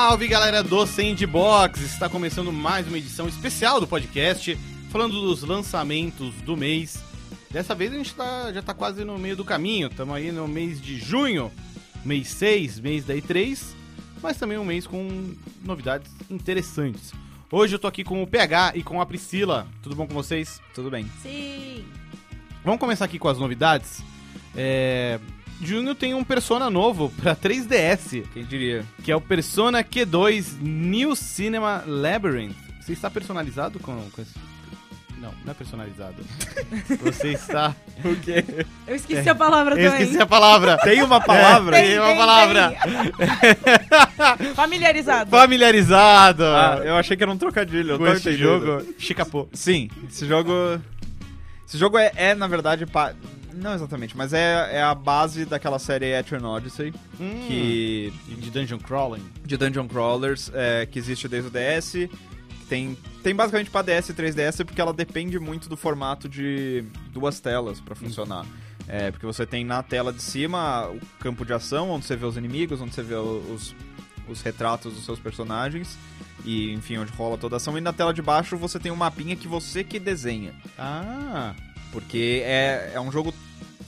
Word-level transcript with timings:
Salve 0.00 0.28
galera 0.28 0.62
do 0.62 0.86
Sandbox! 0.86 1.80
Está 1.80 2.08
começando 2.08 2.52
mais 2.52 2.86
uma 2.86 2.98
edição 2.98 3.26
especial 3.26 3.80
do 3.80 3.86
podcast, 3.86 4.56
falando 4.92 5.20
dos 5.20 5.42
lançamentos 5.42 6.32
do 6.42 6.56
mês. 6.56 7.02
Dessa 7.50 7.74
vez 7.74 7.92
a 7.92 7.96
gente 7.96 8.14
tá, 8.14 8.52
já 8.52 8.60
está 8.60 8.72
quase 8.72 9.04
no 9.04 9.18
meio 9.18 9.34
do 9.34 9.44
caminho, 9.44 9.88
estamos 9.88 10.14
aí 10.14 10.30
no 10.30 10.46
mês 10.46 10.80
de 10.80 11.00
junho, 11.00 11.50
mês 12.04 12.28
6, 12.28 12.78
mês 12.78 13.04
da 13.06 13.16
E3, 13.16 13.58
mas 14.22 14.36
também 14.36 14.56
um 14.56 14.64
mês 14.64 14.86
com 14.86 15.34
novidades 15.64 16.12
interessantes. 16.30 17.12
Hoje 17.50 17.74
eu 17.74 17.78
tô 17.80 17.88
aqui 17.88 18.04
com 18.04 18.22
o 18.22 18.26
PH 18.26 18.74
e 18.76 18.84
com 18.84 19.00
a 19.00 19.06
Priscila. 19.06 19.66
Tudo 19.82 19.96
bom 19.96 20.06
com 20.06 20.14
vocês? 20.14 20.62
Tudo 20.76 20.92
bem. 20.92 21.10
Sim. 21.20 21.84
Vamos 22.64 22.78
começar 22.78 23.04
aqui 23.04 23.18
com 23.18 23.26
as 23.26 23.38
novidades. 23.38 24.00
É... 24.54 25.18
Junho 25.62 25.94
tem 25.94 26.14
um 26.14 26.22
Persona 26.24 26.70
novo 26.70 27.12
para 27.20 27.34
3DS, 27.34 28.24
Quem 28.32 28.44
diria? 28.44 28.84
que 29.02 29.10
é 29.10 29.16
o 29.16 29.20
Persona 29.20 29.82
Q2 29.82 30.58
New 30.60 31.14
Cinema 31.16 31.82
Labyrinth. 31.86 32.54
Você 32.80 32.92
está 32.92 33.10
personalizado 33.10 33.78
com, 33.80 33.92
com 34.10 34.22
esse... 34.22 34.32
Não, 35.20 35.34
não 35.44 35.50
é 35.50 35.54
personalizado. 35.54 36.14
Você 37.02 37.32
está... 37.32 37.74
O 38.04 38.14
quê? 38.16 38.44
Eu 38.86 38.94
esqueci 38.94 39.28
a 39.28 39.34
palavra 39.34 39.74
Eu 39.78 39.90
também. 39.90 40.04
esqueci 40.04 40.22
a 40.22 40.26
palavra. 40.26 40.78
Tem 40.78 41.02
uma 41.02 41.20
palavra? 41.20 41.76
É, 41.76 41.82
tem 41.82 41.98
uma 41.98 42.14
palavra. 42.14 42.72
tem. 44.38 44.54
Familiarizado. 44.54 45.28
Familiarizado. 45.30 46.44
Ah, 46.44 46.80
eu 46.84 46.94
achei 46.96 47.16
que 47.16 47.22
era 47.24 47.32
um 47.32 47.36
trocadilho. 47.36 47.94
Eu 47.94 47.98
com 47.98 48.04
tô 48.04 48.12
esse 48.12 48.28
entendendo. 48.30 48.64
jogo. 48.64 48.94
Chicapô. 48.96 49.48
Sim, 49.52 49.90
esse 50.08 50.24
jogo. 50.24 50.52
Esse 51.66 51.76
jogo 51.76 51.98
é, 51.98 52.12
é, 52.14 52.34
na 52.36 52.46
verdade, 52.46 52.86
pa- 52.86 53.12
não 53.58 53.74
exatamente, 53.74 54.16
mas 54.16 54.32
é, 54.32 54.76
é 54.76 54.82
a 54.82 54.94
base 54.94 55.44
daquela 55.44 55.78
série 55.78 56.06
Etrian 56.06 56.42
Odyssey, 56.46 56.92
Hum. 57.20 57.44
que 57.46 58.12
De 58.40 58.50
Dungeon 58.50 58.78
Crawling. 58.78 59.22
de 59.44 59.56
Dungeon 59.56 59.86
Crawlers, 59.88 60.50
é, 60.54 60.86
que 60.86 60.98
existe 60.98 61.28
desde 61.28 61.48
o 61.48 61.52
DS. 61.52 62.08
Tem, 62.68 62.96
tem 63.22 63.34
basicamente 63.34 63.70
pra 63.70 63.80
DS 63.82 64.10
e 64.10 64.14
3DS 64.14 64.62
porque 64.64 64.80
ela 64.80 64.92
depende 64.92 65.38
muito 65.38 65.68
do 65.70 65.76
formato 65.76 66.28
de 66.28 66.84
duas 67.12 67.40
telas 67.40 67.80
pra 67.80 67.94
funcionar. 67.94 68.44
É, 68.86 69.10
porque 69.10 69.24
você 69.26 69.44
tem 69.46 69.64
na 69.64 69.82
tela 69.82 70.12
de 70.12 70.22
cima 70.22 70.86
o 70.88 71.00
campo 71.18 71.44
de 71.46 71.52
ação, 71.52 71.90
onde 71.90 72.04
você 72.06 72.14
vê 72.16 72.26
os 72.26 72.36
inimigos, 72.36 72.80
onde 72.80 72.94
você 72.94 73.02
vê 73.02 73.14
os, 73.14 73.74
os 74.28 74.42
retratos 74.42 74.92
dos 74.94 75.04
seus 75.04 75.18
personagens, 75.18 75.98
e 76.44 76.72
enfim, 76.72 76.98
onde 76.98 77.10
rola 77.12 77.36
toda 77.38 77.56
a 77.56 77.58
ação. 77.58 77.76
E 77.76 77.80
na 77.80 77.92
tela 77.92 78.12
de 78.12 78.20
baixo 78.22 78.56
você 78.56 78.78
tem 78.78 78.92
um 78.92 78.96
mapinha 78.96 79.34
que 79.36 79.48
você 79.48 79.82
que 79.82 79.98
desenha. 79.98 80.52
Ah, 80.78 81.54
Porque 81.90 82.42
é, 82.44 82.92
é 82.94 83.00
um 83.00 83.10
jogo 83.10 83.32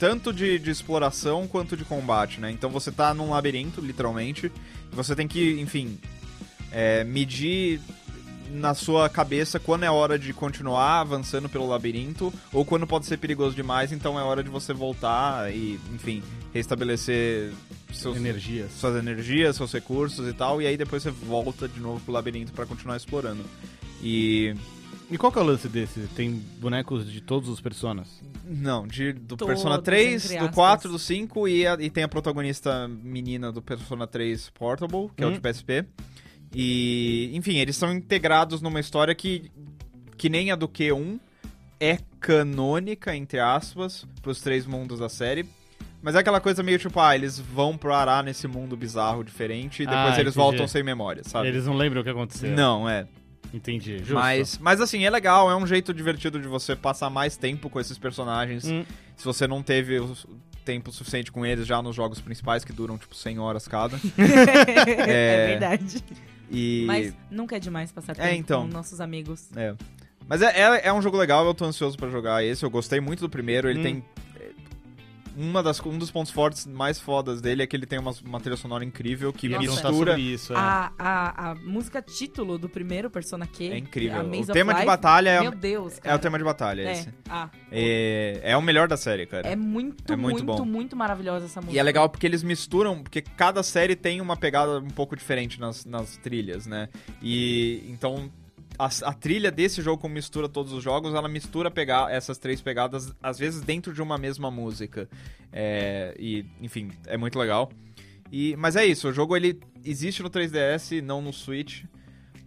tanto 0.01 0.33
de, 0.33 0.57
de 0.57 0.71
exploração 0.71 1.47
quanto 1.47 1.77
de 1.77 1.85
combate, 1.85 2.41
né? 2.41 2.49
Então 2.49 2.71
você 2.71 2.91
tá 2.91 3.13
num 3.13 3.29
labirinto, 3.29 3.79
literalmente. 3.79 4.51
E 4.91 4.95
você 4.95 5.15
tem 5.15 5.27
que, 5.27 5.61
enfim, 5.61 5.99
é, 6.71 7.03
medir 7.03 7.79
na 8.49 8.73
sua 8.73 9.07
cabeça 9.07 9.59
quando 9.59 9.83
é 9.83 9.91
hora 9.91 10.17
de 10.17 10.33
continuar 10.33 11.01
avançando 11.01 11.47
pelo 11.47 11.67
labirinto 11.67 12.33
ou 12.51 12.65
quando 12.65 12.87
pode 12.87 13.05
ser 13.05 13.17
perigoso 13.17 13.55
demais, 13.55 13.91
então 13.91 14.19
é 14.19 14.23
hora 14.23 14.43
de 14.43 14.49
você 14.49 14.73
voltar 14.73 15.53
e, 15.53 15.79
enfim, 15.93 16.23
restabelecer 16.51 17.53
seus, 17.93 18.17
energias. 18.17 18.71
suas 18.71 18.95
energias, 18.95 19.55
seus 19.55 19.71
recursos 19.71 20.27
e 20.27 20.33
tal, 20.33 20.59
e 20.63 20.65
aí 20.65 20.77
depois 20.77 21.03
você 21.03 21.11
volta 21.11 21.67
de 21.67 21.79
novo 21.79 21.99
pro 21.99 22.11
labirinto 22.11 22.51
pra 22.53 22.65
continuar 22.65 22.97
explorando. 22.97 23.45
E 24.01 24.55
E 25.11 25.17
qual 25.17 25.29
que 25.31 25.37
é 25.37 25.41
o 25.41 25.45
lance 25.45 25.67
desse? 25.67 25.99
Tem 26.15 26.31
bonecos 26.59 27.11
de 27.11 27.19
todos 27.19 27.49
os 27.49 27.59
personas? 27.59 28.07
Não, 28.45 28.87
de, 28.87 29.11
do 29.11 29.35
Todos, 29.35 29.53
Persona 29.55 29.77
3, 29.81 30.23
entre 30.25 30.37
do 30.37 30.43
aspas. 30.45 30.55
4, 30.55 30.91
do 30.91 30.97
5 30.97 31.47
e, 31.49 31.67
a- 31.67 31.77
e 31.79 31.89
tem 31.89 32.03
a 32.03 32.07
protagonista 32.07 32.87
menina 32.87 33.51
do 33.51 33.61
Persona 33.61 34.07
3 34.07 34.49
Portable, 34.51 35.09
que 35.15 35.21
é 35.23 35.27
o 35.27 35.29
Hum. 35.29 35.33
de 35.33 35.39
PSP. 35.41 35.85
E, 36.53 37.29
enfim, 37.33 37.57
eles 37.57 37.75
são 37.75 37.93
integrados 37.93 38.61
numa 38.61 38.79
história 38.79 39.13
que, 39.13 39.51
que 40.17 40.29
nem 40.29 40.49
a 40.51 40.55
do 40.55 40.67
Q1, 40.67 41.19
é 41.79 41.97
canônica, 42.19 43.15
entre 43.15 43.39
aspas, 43.39 44.05
pros 44.21 44.39
três 44.41 44.65
mundos 44.65 44.99
da 44.99 45.09
série. 45.09 45.45
Mas 46.01 46.15
é 46.15 46.19
aquela 46.19 46.39
coisa 46.39 46.63
meio 46.63 46.79
tipo, 46.79 46.99
ah, 46.99 47.13
eles 47.15 47.37
vão 47.39 47.77
parar 47.77 48.23
nesse 48.23 48.47
mundo 48.47 48.75
bizarro, 48.75 49.23
diferente, 49.23 49.83
e 49.83 49.85
depois 49.85 49.99
Ah, 50.15 50.19
eles 50.19 50.33
entendi. 50.33 50.35
voltam 50.35 50.67
sem 50.67 50.81
memória, 50.83 51.21
sabe? 51.23 51.47
Eles 51.49 51.65
não 51.65 51.75
lembram 51.75 52.01
o 52.01 52.03
que 52.03 52.09
aconteceu. 52.09 52.49
Não, 52.55 52.89
é. 52.89 53.07
Entendi. 53.53 53.97
Justo. 53.99 54.13
Mas, 54.13 54.57
mas 54.57 54.79
assim, 54.81 55.03
é 55.03 55.09
legal, 55.09 55.49
é 55.51 55.55
um 55.55 55.67
jeito 55.67 55.93
divertido 55.93 56.39
de 56.39 56.47
você 56.47 56.75
passar 56.75 57.09
mais 57.09 57.35
tempo 57.35 57.69
com 57.69 57.79
esses 57.79 57.97
personagens. 57.97 58.65
Hum. 58.65 58.85
Se 59.15 59.25
você 59.25 59.47
não 59.47 59.61
teve 59.61 59.99
o 59.99 60.15
tempo 60.63 60.91
suficiente 60.91 61.31
com 61.31 61.45
eles 61.45 61.67
já 61.67 61.81
nos 61.81 61.95
jogos 61.95 62.21
principais, 62.21 62.63
que 62.63 62.71
duram 62.71 62.97
tipo 62.97 63.13
100 63.15 63.39
horas 63.39 63.67
cada. 63.67 63.99
é... 64.17 65.47
verdade. 65.47 66.03
E. 66.49 66.83
Mas 66.85 67.13
nunca 67.29 67.55
é 67.55 67.59
demais 67.59 67.91
passar 67.91 68.13
É, 68.13 68.29
tempo 68.29 68.35
então. 68.39 68.61
com 68.67 68.73
nossos 68.73 68.99
amigos. 69.01 69.49
É. 69.55 69.73
Mas 70.27 70.41
é, 70.41 70.47
é, 70.61 70.87
é 70.87 70.93
um 70.93 71.01
jogo 71.01 71.17
legal, 71.17 71.45
eu 71.45 71.53
tô 71.53 71.65
ansioso 71.65 71.97
pra 71.97 72.09
jogar 72.09 72.43
esse. 72.43 72.63
Eu 72.63 72.69
gostei 72.69 72.99
muito 72.99 73.19
do 73.21 73.29
primeiro, 73.29 73.69
ele 73.69 73.79
Hum. 73.79 73.83
tem. 73.83 74.05
É, 75.37 75.41
Uma 75.41 75.61
das, 75.63 75.79
um 75.85 75.97
dos 75.97 76.11
pontos 76.11 76.31
fortes 76.31 76.65
mais 76.67 76.99
fodas 76.99 77.41
dele 77.41 77.63
é 77.63 77.67
que 77.67 77.75
ele 77.75 77.85
tem 77.85 77.99
uma, 77.99 78.13
uma 78.25 78.39
trilha 78.39 78.57
sonora 78.57 78.83
incrível 78.83 79.31
que 79.31 79.47
Nossa. 79.49 79.59
perguntar 79.61 79.89
mistura. 79.89 80.11
sobre 80.13 80.21
isso. 80.33 80.53
é. 80.53 80.57
A, 80.57 80.91
a, 80.97 81.51
a 81.51 81.55
música 81.55 82.01
título 82.01 82.57
do 82.57 82.67
primeiro 82.69 83.09
Persona 83.09 83.45
Q. 83.47 83.69
É 83.71 83.77
incrível. 83.77 84.21
O 84.21 84.45
tema 84.47 84.73
de 84.73 84.79
Life, 84.79 84.85
batalha 84.85 85.29
é, 85.29 85.41
Meu 85.41 85.51
Deus, 85.51 85.97
é 85.97 86.01
cara. 86.01 86.15
o 86.15 86.19
tema 86.19 86.37
de 86.37 86.43
batalha, 86.43 86.81
É. 86.81 86.91
esse. 86.91 87.09
Ah, 87.29 87.49
É, 87.71 88.39
é 88.43 88.57
o 88.57 88.61
melhor 88.61 88.87
da 88.87 88.97
série, 88.97 89.25
cara. 89.25 89.47
é 89.47 89.55
muito, 89.55 90.11
É 90.11 90.15
muito 90.15 90.43
muito, 90.45 90.63
bom. 90.63 90.65
muito, 90.65 90.95
maravilhosa 90.95 91.45
essa 91.45 91.61
música. 91.61 91.75
E 91.75 91.79
é 91.79 91.83
legal 91.83 92.09
porque 92.09 92.25
eles 92.25 92.43
misturam, 92.43 93.01
porque 93.01 93.21
cada 93.21 93.63
série 93.63 93.95
tem 93.95 94.19
uma 94.21 94.35
pegada 94.35 94.79
um 94.79 94.89
pouco 94.89 95.15
diferente 95.15 95.59
nas, 95.59 95.85
nas 95.85 96.17
trilhas, 96.17 96.65
né? 96.67 96.89
E 97.21 97.83
então 97.89 98.29
a, 98.77 98.85
a 98.85 99.13
trilha 99.13 99.51
desse 99.51 99.81
jogo, 99.81 100.01
como 100.01 100.13
mistura 100.13 100.49
todos 100.49 100.73
os 100.73 100.83
jogos, 100.83 101.13
ela 101.13 101.27
mistura 101.27 101.69
pegar 101.69 102.11
essas 102.11 102.37
três 102.37 102.61
pegadas, 102.61 103.13
às 103.21 103.37
vezes 103.37 103.61
dentro 103.61 103.93
de 103.93 104.01
uma 104.01 104.17
mesma 104.17 104.49
música. 104.49 105.09
É, 105.51 106.15
e, 106.17 106.45
enfim, 106.61 106.91
é 107.05 107.17
muito 107.17 107.37
legal. 107.37 107.71
E, 108.31 108.55
mas 108.57 108.75
é 108.75 108.85
isso, 108.85 109.09
o 109.09 109.13
jogo 109.13 109.35
ele 109.35 109.59
existe 109.83 110.23
no 110.23 110.29
3DS, 110.29 111.01
não 111.01 111.21
no 111.21 111.33
Switch, 111.33 111.83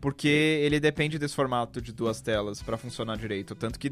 porque 0.00 0.28
ele 0.28 0.80
depende 0.80 1.18
desse 1.18 1.34
formato 1.34 1.80
de 1.80 1.92
duas 1.92 2.20
telas 2.20 2.62
pra 2.62 2.76
funcionar 2.76 3.16
direito. 3.16 3.54
Tanto 3.54 3.78
que 3.78 3.91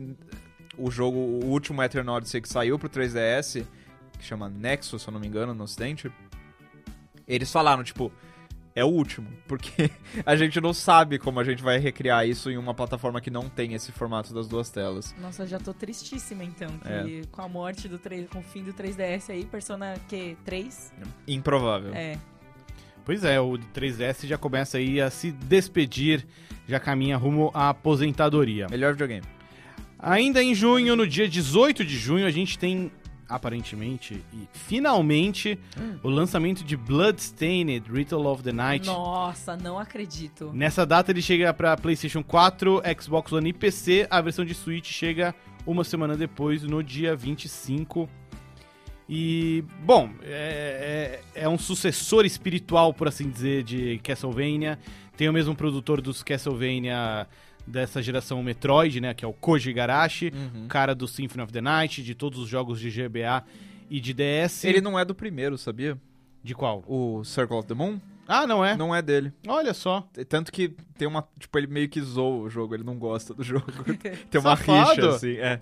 o 0.76 0.90
jogo, 0.90 1.18
o 1.18 1.46
último 1.46 1.82
Eternal 1.82 2.16
Odyssey 2.16 2.40
que 2.40 2.48
saiu 2.48 2.78
pro 2.78 2.88
3DS, 2.88 3.64
que 4.18 4.24
chama 4.24 4.48
Nexus, 4.48 5.02
se 5.02 5.08
eu 5.08 5.12
não 5.12 5.20
me 5.20 5.26
engano, 5.26 5.54
no 5.54 5.64
ocidente, 5.64 6.10
eles 7.26 7.50
falaram, 7.52 7.84
tipo, 7.84 8.10
é 8.74 8.84
o 8.84 8.88
último, 8.88 9.28
porque 9.46 9.90
a 10.24 10.34
gente 10.36 10.60
não 10.60 10.72
sabe 10.72 11.18
como 11.18 11.38
a 11.40 11.44
gente 11.44 11.62
vai 11.62 11.78
recriar 11.78 12.26
isso 12.26 12.50
em 12.50 12.56
uma 12.56 12.72
plataforma 12.74 13.20
que 13.20 13.30
não 13.30 13.48
tem 13.48 13.74
esse 13.74 13.92
formato 13.92 14.32
das 14.32 14.48
duas 14.48 14.70
telas. 14.70 15.14
Nossa, 15.20 15.46
já 15.46 15.58
tô 15.58 15.72
tristíssima 15.74 16.42
então, 16.44 16.70
que 16.78 16.88
É. 17.20 17.22
com 17.30 17.42
a 17.42 17.48
morte 17.48 17.86
do 17.88 17.98
3, 17.98 18.28
com 18.28 18.38
o 18.38 18.42
fim 18.42 18.62
do 18.62 18.72
3DS 18.72 19.30
aí, 19.30 19.44
Persona 19.44 19.94
Q 20.08 20.36
3, 20.44 20.92
Improvável. 21.28 21.92
é. 21.94 22.18
Pois 23.04 23.24
é, 23.24 23.40
o 23.40 23.58
3DS 23.74 24.26
já 24.28 24.38
começa 24.38 24.78
aí 24.78 25.00
a 25.00 25.10
se 25.10 25.32
despedir, 25.32 26.24
já 26.68 26.78
caminha 26.78 27.16
rumo 27.16 27.50
à 27.52 27.70
aposentadoria. 27.70 28.68
Melhor 28.70 28.92
videogame. 28.92 29.26
Ainda 29.98 30.40
em 30.40 30.54
junho, 30.54 30.94
no 30.94 31.04
dia 31.04 31.28
18 31.28 31.84
de 31.84 31.96
junho, 31.98 32.24
a 32.26 32.30
gente 32.30 32.56
tem, 32.56 32.92
aparentemente 33.34 34.22
e 34.32 34.48
finalmente, 34.52 35.58
o 36.02 36.08
lançamento 36.08 36.62
de 36.64 36.76
Bloodstained 36.76 37.84
Ritual 37.90 38.26
of 38.26 38.42
the 38.42 38.52
Night. 38.52 38.86
Nossa, 38.86 39.56
não 39.56 39.78
acredito. 39.78 40.50
Nessa 40.52 40.84
data 40.86 41.10
ele 41.10 41.22
chega 41.22 41.52
para 41.52 41.76
PlayStation 41.76 42.22
4, 42.22 42.82
Xbox 43.00 43.32
One 43.32 43.50
e 43.50 43.52
PC. 43.52 44.06
A 44.10 44.20
versão 44.20 44.44
de 44.44 44.54
Switch 44.54 44.90
chega 44.90 45.34
uma 45.66 45.84
semana 45.84 46.16
depois, 46.16 46.62
no 46.62 46.82
dia 46.82 47.14
25. 47.16 48.08
E, 49.08 49.64
bom, 49.84 50.08
é, 50.22 51.20
é- 51.34 51.42
é 51.42 51.48
um 51.48 51.58
sucessor 51.58 52.24
espiritual, 52.24 52.94
por 52.94 53.08
assim 53.08 53.28
dizer, 53.28 53.62
de 53.62 53.98
Castlevania. 54.02 54.78
Tem 55.16 55.28
o 55.28 55.32
mesmo 55.32 55.54
produtor 55.54 56.00
dos 56.00 56.22
Castlevania 56.22 57.26
dessa 57.66 58.02
geração 58.02 58.42
Metroid, 58.42 59.00
né? 59.00 59.14
Que 59.14 59.24
é 59.24 59.28
o 59.28 59.32
Koji 59.32 59.70
Igarashi, 59.70 60.32
Uhum. 60.34 60.64
o 60.64 60.68
cara 60.68 60.94
do 60.94 61.06
Symphony 61.08 61.42
of 61.44 61.52
the 61.52 61.60
Night, 61.60 62.02
de 62.02 62.14
todos 62.14 62.38
os 62.38 62.48
jogos 62.48 62.80
de 62.80 62.90
GBA 62.90 63.44
e 63.90 64.00
de 64.00 64.12
DS. 64.14 64.64
Ele 64.64 64.80
não 64.80 64.98
é 64.98 65.04
do 65.04 65.14
primeiro, 65.14 65.56
sabia? 65.58 65.96
De 66.42 66.54
qual? 66.54 66.82
O 66.88 67.22
Circle 67.24 67.56
of 67.56 67.68
the 67.68 67.74
Moon 67.74 68.00
Ah, 68.26 68.46
não 68.46 68.64
é? 68.64 68.76
não 68.76 68.94
é 68.94 69.00
dele. 69.02 69.32
Olha 69.46 69.72
só. 69.74 70.06
Tanto 70.28 70.50
que 70.50 70.74
tem 70.98 71.06
uma. 71.06 71.26
Tipo, 71.38 71.58
ele 71.58 71.66
meio 71.68 71.88
que 71.88 72.00
zoa 72.00 72.42
o 72.44 72.48
jogo, 72.50 72.74
ele 72.74 72.82
não 72.84 72.96
gosta 72.96 73.32
do 73.34 73.42
jogo. 73.44 73.66
tem 74.30 74.40
uma 74.40 74.56
Safado. 74.56 74.90
rixa, 74.90 75.08
assim. 75.10 75.36
É. 75.36 75.60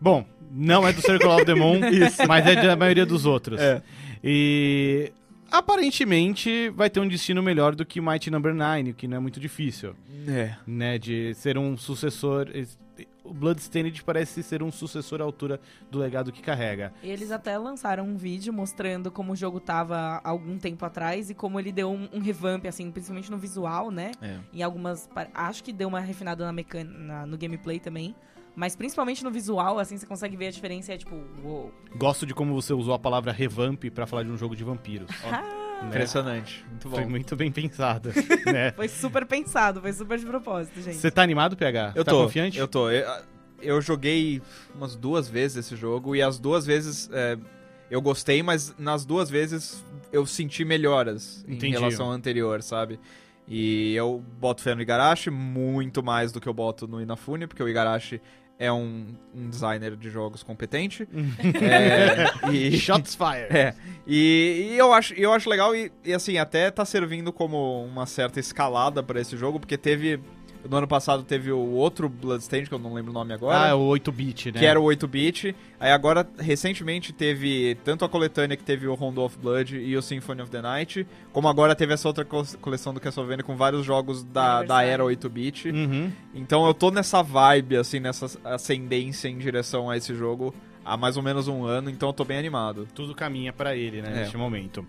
Bom, 0.00 0.26
não 0.50 0.86
é 0.86 0.92
do 0.92 1.00
Circle 1.00 1.28
of 1.28 1.44
the 1.44 1.54
Moon, 1.54 1.80
mas 2.28 2.46
é 2.46 2.56
da 2.56 2.76
maioria 2.76 3.06
dos 3.06 3.24
outros. 3.24 3.60
É. 3.60 3.82
E 4.22 5.12
aparentemente 5.50 6.68
vai 6.70 6.88
ter 6.90 7.00
um 7.00 7.08
destino 7.08 7.42
melhor 7.42 7.74
do 7.74 7.84
que 7.84 8.00
Mighty 8.00 8.30
Number 8.30 8.54
9, 8.54 8.90
o 8.90 8.94
que 8.94 9.06
não 9.08 9.16
é 9.16 9.20
muito 9.20 9.38
difícil, 9.40 9.94
É. 10.28 10.54
né, 10.66 10.98
de 10.98 11.34
ser 11.34 11.58
um 11.58 11.76
sucessor. 11.76 12.48
es- 12.54 12.78
o 13.22 13.34
Bloodstained 13.34 14.02
parece 14.04 14.42
ser 14.42 14.62
um 14.62 14.70
sucessor 14.72 15.20
à 15.20 15.24
altura 15.24 15.60
do 15.90 15.98
legado 15.98 16.30
que 16.32 16.40
carrega. 16.40 16.94
E 17.02 17.10
eles 17.10 17.30
até 17.30 17.58
lançaram 17.58 18.04
um 18.06 18.16
vídeo 18.16 18.52
mostrando 18.52 19.10
como 19.10 19.32
o 19.32 19.36
jogo 19.36 19.58
tava 19.60 19.96
há 20.24 20.28
algum 20.30 20.56
tempo 20.56 20.82
atrás 20.84 21.28
e 21.28 21.34
como 21.34 21.58
ele 21.60 21.72
deu 21.72 21.90
um, 21.90 22.08
um 22.12 22.20
revamp, 22.20 22.64
assim, 22.66 22.90
principalmente 22.90 23.30
no 23.30 23.36
visual, 23.36 23.90
né? 23.90 24.12
É. 24.22 24.38
Em 24.54 24.62
algumas. 24.62 25.10
Acho 25.34 25.62
que 25.64 25.72
deu 25.72 25.88
uma 25.88 26.00
refinada 26.00 26.44
na 26.46 26.52
mecânica, 26.52 27.26
no 27.26 27.36
gameplay 27.36 27.78
também. 27.80 28.14
Mas 28.56 28.74
principalmente 28.74 29.22
no 29.22 29.30
visual, 29.30 29.78
assim, 29.78 29.98
você 29.98 30.06
consegue 30.06 30.34
ver 30.34 30.46
a 30.46 30.50
diferença. 30.50 30.94
É 30.94 30.96
tipo, 30.96 31.14
uou. 31.44 31.70
Gosto 31.94 32.24
de 32.24 32.34
como 32.34 32.54
você 32.54 32.72
usou 32.72 32.94
a 32.94 32.98
palavra 32.98 33.30
revamp 33.30 33.84
pra 33.94 34.06
falar 34.06 34.22
de 34.22 34.30
um 34.30 34.36
jogo 34.36 34.56
de 34.56 34.64
vampiros. 34.64 35.10
Né? 35.76 35.88
Impressionante. 35.88 36.64
Muito 36.70 36.88
bom. 36.88 36.96
Foi 36.96 37.04
muito 37.04 37.36
bem 37.36 37.52
pensado, 37.52 38.08
né? 38.50 38.72
Foi 38.72 38.88
super 38.88 39.26
pensado, 39.26 39.78
foi 39.78 39.92
super 39.92 40.18
de 40.18 40.24
propósito, 40.24 40.80
gente. 40.80 40.96
Você 40.96 41.10
tá 41.10 41.22
animado, 41.22 41.54
PH? 41.54 41.92
Eu 41.94 42.02
tá 42.02 42.12
tô, 42.12 42.22
confiante? 42.22 42.58
eu 42.58 42.66
tô. 42.66 42.90
Eu, 42.90 43.06
eu 43.60 43.80
joguei 43.82 44.40
umas 44.74 44.96
duas 44.96 45.28
vezes 45.28 45.58
esse 45.58 45.76
jogo 45.76 46.16
e 46.16 46.22
as 46.22 46.38
duas 46.38 46.64
vezes 46.64 47.10
é, 47.12 47.36
eu 47.90 48.00
gostei, 48.00 48.42
mas 48.42 48.74
nas 48.78 49.04
duas 49.04 49.28
vezes 49.28 49.84
eu 50.10 50.24
senti 50.24 50.64
melhoras 50.64 51.44
Entendi. 51.46 51.66
em 51.66 51.70
relação 51.72 52.06
ao 52.06 52.12
anterior, 52.12 52.62
sabe? 52.62 52.98
E 53.48 53.94
eu 53.94 54.24
boto 54.40 54.62
fé 54.62 54.74
no 54.74 54.82
Igarashi 54.82 55.30
muito 55.30 56.02
mais 56.02 56.32
do 56.32 56.40
que 56.40 56.48
eu 56.48 56.54
boto 56.54 56.88
no 56.88 57.00
Inafune, 57.00 57.46
porque 57.46 57.62
o 57.62 57.68
Igarashi 57.68 58.20
é 58.58 58.72
um, 58.72 59.06
um 59.34 59.48
designer 59.48 59.96
de 59.96 60.10
jogos 60.10 60.42
competente. 60.42 61.06
é, 61.62 62.50
e, 62.50 62.76
Shots 62.78 63.14
fired. 63.14 63.54
é, 63.54 63.74
e, 64.06 64.70
e 64.72 64.78
eu, 64.78 64.92
acho, 64.92 65.14
eu 65.14 65.32
acho 65.32 65.48
legal 65.48 65.74
e, 65.74 65.92
e, 66.04 66.12
assim, 66.12 66.38
até 66.38 66.70
tá 66.70 66.84
servindo 66.84 67.32
como 67.32 67.84
uma 67.84 68.06
certa 68.06 68.40
escalada 68.40 69.02
pra 69.02 69.20
esse 69.20 69.36
jogo, 69.36 69.60
porque 69.60 69.76
teve. 69.76 70.20
No 70.68 70.76
ano 70.76 70.86
passado 70.88 71.22
teve 71.22 71.50
o 71.52 71.58
outro 71.72 72.08
Bloodstained, 72.08 72.68
que 72.68 72.74
eu 72.74 72.78
não 72.78 72.94
lembro 72.94 73.10
o 73.10 73.14
nome 73.14 73.32
agora. 73.32 73.62
Ah, 73.64 73.68
é 73.68 73.74
o 73.74 73.80
8-bit, 73.88 74.52
né? 74.52 74.58
Que 74.60 74.66
era 74.66 74.80
o 74.80 74.84
8-bit. 74.84 75.54
Aí 75.78 75.90
agora, 75.92 76.28
recentemente, 76.38 77.12
teve 77.12 77.76
tanto 77.84 78.04
a 78.04 78.08
coletânea 78.08 78.56
que 78.56 78.64
teve 78.64 78.86
o 78.86 78.94
Rondo 78.94 79.20
of 79.22 79.38
Blood 79.38 79.76
e 79.78 79.96
o 79.96 80.02
Symphony 80.02 80.42
of 80.42 80.50
the 80.50 80.62
Night, 80.62 81.06
como 81.32 81.48
agora 81.48 81.74
teve 81.74 81.92
essa 81.94 82.08
outra 82.08 82.24
co- 82.24 82.44
coleção 82.60 82.92
do 82.94 83.00
Castlevania 83.00 83.44
com 83.44 83.56
vários 83.56 83.84
jogos 83.84 84.22
da, 84.24 84.62
da 84.62 84.82
era 84.82 85.02
8-bit. 85.04 85.68
Uhum. 85.70 86.10
Então 86.34 86.66
eu 86.66 86.72
tô 86.74 86.90
nessa 86.90 87.22
vibe, 87.22 87.76
assim, 87.76 88.00
nessa 88.00 88.26
ascendência 88.44 89.28
em 89.28 89.38
direção 89.38 89.88
a 89.90 89.96
esse 89.96 90.14
jogo 90.14 90.54
há 90.84 90.96
mais 90.96 91.16
ou 91.16 91.22
menos 91.22 91.48
um 91.48 91.64
ano, 91.64 91.90
então 91.90 92.08
eu 92.08 92.12
tô 92.12 92.24
bem 92.24 92.38
animado. 92.38 92.86
Tudo 92.94 93.14
caminha 93.14 93.52
pra 93.52 93.74
ele, 93.76 94.00
né, 94.02 94.10
É. 94.12 94.20
neste 94.20 94.36
momento. 94.36 94.86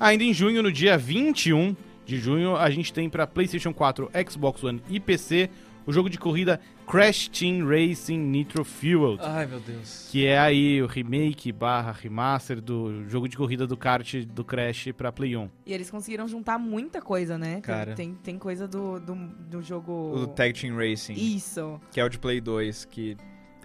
Ainda 0.00 0.24
em 0.24 0.32
junho, 0.34 0.62
no 0.62 0.72
dia 0.72 0.96
21 0.98 1.76
de 2.04 2.18
junho, 2.18 2.56
a 2.56 2.68
gente 2.70 2.92
tem 2.92 3.08
pra 3.08 3.26
PlayStation 3.26 3.72
4, 3.72 4.10
Xbox 4.28 4.62
One 4.62 4.82
e 4.88 4.98
PC 5.00 5.48
o 5.86 5.92
jogo 5.92 6.08
de 6.08 6.18
corrida 6.18 6.58
Crash 6.86 7.28
Team 7.28 7.66
Racing 7.66 8.18
Nitro 8.18 8.64
Fueled. 8.64 9.18
Ai, 9.22 9.46
meu 9.46 9.60
Deus. 9.60 10.08
Que 10.10 10.26
é 10.26 10.38
aí 10.38 10.82
o 10.82 10.86
remake 10.86 11.50
barra 11.52 11.92
remaster 11.92 12.60
do 12.60 13.08
jogo 13.08 13.28
de 13.28 13.36
corrida 13.36 13.66
do 13.66 13.76
kart 13.76 14.14
do 14.26 14.44
Crash 14.44 14.88
pra 14.96 15.10
Play 15.12 15.36
1. 15.36 15.48
E 15.66 15.72
eles 15.72 15.90
conseguiram 15.90 16.26
juntar 16.28 16.58
muita 16.58 17.00
coisa, 17.02 17.36
né? 17.38 17.54
Tem- 17.54 17.60
Cara. 17.60 17.94
Tem, 17.94 18.14
tem 18.14 18.38
coisa 18.38 18.66
do, 18.68 18.98
do, 19.00 19.14
do 19.14 19.62
jogo. 19.62 19.92
O 19.92 20.26
Tag 20.26 20.58
Team 20.58 20.76
Racing, 20.76 21.14
Isso. 21.14 21.80
que 21.90 22.00
é 22.00 22.04
o 22.04 22.08
de 22.08 22.18
Play 22.18 22.40
2, 22.40 22.84
que 22.86 23.16